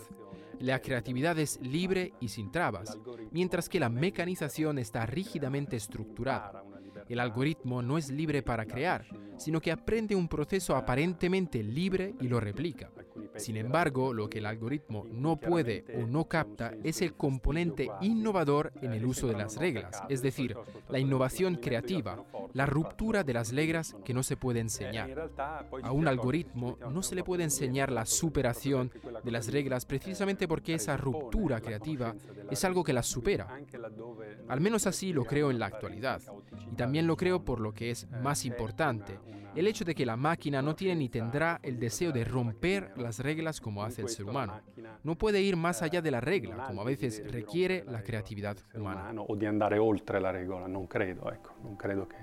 La 0.60 0.82
creatividad 0.82 1.40
es 1.40 1.60
libre 1.62 2.14
y 2.20 2.28
sin 2.28 2.52
trabas, 2.52 3.00
mientras 3.32 3.68
que 3.68 3.80
la 3.80 3.90
mecanización 3.90 4.78
está 4.78 5.04
rígidamente 5.08 5.78
estructurada. 5.78 6.64
El 7.10 7.20
algoritmo 7.20 7.82
no 7.82 7.98
es 7.98 8.12
libre 8.12 8.44
para 8.44 8.66
crear, 8.66 9.04
sino 9.38 9.60
que 9.60 9.72
aprende 9.72 10.16
un 10.16 10.28
proceso 10.28 10.76
aparentemente 10.76 11.64
libre 11.64 12.14
y 12.22 12.28
lo 12.28 12.40
replica. 12.40 12.92
Sin 13.38 13.58
embargo, 13.58 14.14
lo 14.14 14.30
que 14.30 14.40
el 14.40 14.46
algoritmo 14.46 15.06
no 15.12 15.38
puede 15.38 15.86
o 15.96 16.06
no 16.06 16.26
capta 16.26 16.74
es 16.84 17.02
el 17.02 17.14
componente 17.14 17.90
innovador 18.02 18.74
en 18.82 18.94
el 18.94 19.06
uso 19.06 19.28
de 19.28 19.38
las 19.38 19.58
reglas, 19.58 20.04
es 20.10 20.22
decir, 20.22 20.56
la 20.90 21.00
innovación 21.00 21.56
creativa, 21.56 22.24
la 22.54 22.66
ruptura 22.66 23.24
de 23.24 23.34
las 23.34 23.54
reglas 23.54 23.96
que 24.04 24.14
no 24.14 24.24
se 24.24 24.38
puede 24.38 24.60
enseñar. 24.60 25.30
A 25.84 25.92
un 25.92 26.08
algoritmo 26.08 26.78
no 26.92 27.04
se 27.04 27.16
le 27.16 27.24
puede 27.24 27.44
enseñar 27.44 27.92
la 27.92 28.06
superación 28.06 28.92
de 29.24 29.32
las 29.32 29.52
reglas 29.52 29.86
precisamente 29.86 30.48
porque 30.48 30.74
esa 30.74 30.98
ruptura 30.98 31.62
creativa 31.62 32.16
es 32.50 32.64
algo 32.64 32.84
que 32.84 32.94
las 32.94 33.08
supera. 33.08 33.48
Al 34.48 34.62
menos 34.62 34.88
así 34.88 35.14
lo 35.14 35.26
creo 35.26 35.52
en 35.52 35.60
la 35.60 35.68
actualidad. 35.68 36.22
Y 36.72 36.76
también 36.76 37.08
lo 37.08 37.18
creo 37.18 37.44
por 37.44 37.60
lo 37.60 37.74
que 37.74 37.92
es 37.92 38.08
más 38.24 38.46
importante, 38.46 39.20
el 39.58 39.68
hecho 39.68 39.84
de 39.84 39.96
que 39.96 40.06
la 40.06 40.16
máquina 40.16 40.62
no 40.62 40.76
tiene 40.76 40.96
ni 40.96 41.10
tendrá 41.10 41.60
el 41.64 41.80
deseo 41.80 42.12
de 42.12 42.24
romper 42.24 42.94
las 42.96 43.20
reglas 43.20 43.60
como 43.60 43.84
hace 43.84 44.04
el 44.04 44.10
ser 44.10 44.26
humano. 44.26 44.62
No 45.04 45.18
puede 45.18 45.42
ir 45.42 45.56
más 45.56 45.82
allá 45.82 46.00
de 46.02 46.12
la 46.12 46.22
regla, 46.22 46.68
como 46.68 46.82
a 46.82 46.86
veces 46.86 47.24
requiere 47.32 47.84
la 47.88 48.04
creatividad 48.04 48.58
humana. 48.76 49.12
O 49.28 49.36
di 49.36 49.48
andare 49.48 49.80
oltre 49.80 50.20
la 50.20 50.32
regola, 50.32 50.68
non 50.68 50.86
credo, 50.86 51.32
ecco, 51.32 51.56
non 51.64 51.76
credo 51.76 52.08
che... 52.08 52.18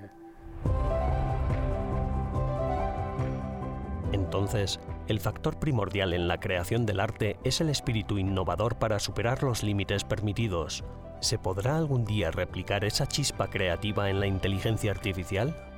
Entonces, 4.13 4.79
el 5.09 5.19
factor 5.19 5.59
primordial 5.59 6.13
en 6.13 6.29
la 6.29 6.39
creación 6.39 6.87
del 6.87 7.01
arte 7.01 7.37
es 7.43 7.61
el 7.61 7.69
espíritu 7.69 8.17
innovador 8.17 8.79
para 8.79 9.01
superar 9.01 9.43
los 9.43 9.65
límites 9.65 10.05
permitidos. 10.05 10.85
¿Se 11.21 11.37
podrá 11.37 11.77
algún 11.77 12.05
día 12.05 12.31
replicar 12.31 12.85
esa 12.85 13.09
chispa 13.09 13.51
creativa 13.51 14.11
en 14.11 14.21
la 14.21 14.29
inteligencia 14.29 14.93
artificial? 14.93 15.74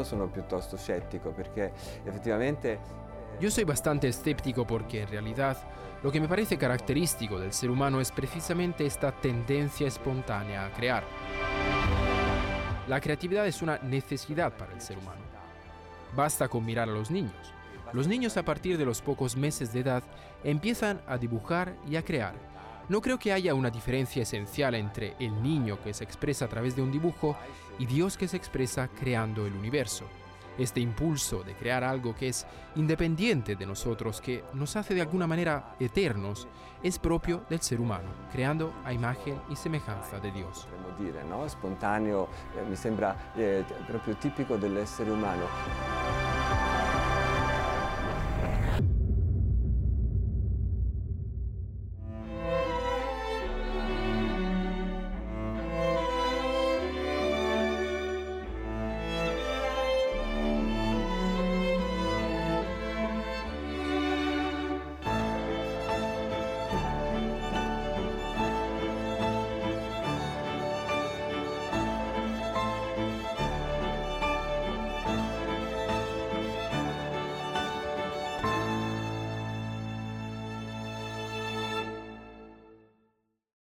Sono 0.00 0.28
piuttosto 0.28 0.76
scettico 0.76 1.30
perché 1.30 1.72
effettivamente 2.04 2.78
Yo 3.38 3.50
soy 3.50 3.64
bastante 3.64 4.08
escéptico 4.08 4.66
porque 4.66 5.02
en 5.02 5.08
realidad 5.08 5.56
lo 6.02 6.10
que 6.10 6.20
me 6.20 6.28
parece 6.28 6.56
característico 6.56 7.38
del 7.38 7.52
ser 7.52 7.70
humano 7.70 8.00
es 8.00 8.10
precisamente 8.10 8.84
esta 8.86 9.12
tendencia 9.12 9.86
espontánea 9.86 10.66
a 10.66 10.72
crear. 10.72 11.04
La 12.88 13.00
creatividad 13.00 13.46
es 13.46 13.62
una 13.62 13.78
necesidad 13.78 14.52
para 14.56 14.72
el 14.72 14.80
ser 14.80 14.98
humano. 14.98 15.20
Basta 16.16 16.48
con 16.48 16.64
mirar 16.64 16.88
a 16.88 16.92
los 16.92 17.10
niños. 17.10 17.54
Los 17.92 18.08
niños 18.08 18.36
a 18.36 18.42
partir 18.42 18.78
de 18.78 18.84
los 18.84 19.00
pocos 19.00 19.36
meses 19.36 19.72
de 19.72 19.80
edad 19.80 20.02
empiezan 20.42 21.00
a 21.06 21.18
dibujar 21.18 21.74
y 21.88 21.96
a 21.96 22.04
crear. 22.04 22.51
No 22.92 23.00
creo 23.00 23.18
que 23.18 23.32
haya 23.32 23.54
una 23.54 23.70
diferencia 23.70 24.22
esencial 24.22 24.74
entre 24.74 25.16
el 25.18 25.42
niño 25.42 25.80
que 25.82 25.94
se 25.94 26.04
expresa 26.04 26.44
a 26.44 26.48
través 26.48 26.76
de 26.76 26.82
un 26.82 26.92
dibujo 26.92 27.38
y 27.78 27.86
Dios 27.86 28.18
que 28.18 28.28
se 28.28 28.36
expresa 28.36 28.86
creando 28.88 29.46
el 29.46 29.54
universo. 29.54 30.04
Este 30.58 30.80
impulso 30.80 31.42
de 31.42 31.54
crear 31.54 31.84
algo 31.84 32.14
que 32.14 32.28
es 32.28 32.46
independiente 32.76 33.56
de 33.56 33.64
nosotros, 33.64 34.20
que 34.20 34.44
nos 34.52 34.76
hace 34.76 34.92
de 34.92 35.00
alguna 35.00 35.26
manera 35.26 35.74
eternos, 35.80 36.46
es 36.82 36.98
propio 36.98 37.46
del 37.48 37.62
ser 37.62 37.80
humano, 37.80 38.10
creando 38.30 38.74
a 38.84 38.92
imagen 38.92 39.40
y 39.48 39.56
semejanza 39.56 40.20
de 40.20 40.30
Dios. 40.30 40.66
potremmo 40.66 40.98
dire, 40.98 41.24
no? 41.24 41.48
Spontaneo, 41.48 42.28
eh, 42.54 42.68
mi 42.68 42.76
sembra 42.76 43.32
eh, 43.38 43.64
proprio 43.88 44.16
tipico 44.16 44.58
dell'essere 44.58 45.10
umano. 45.10 46.01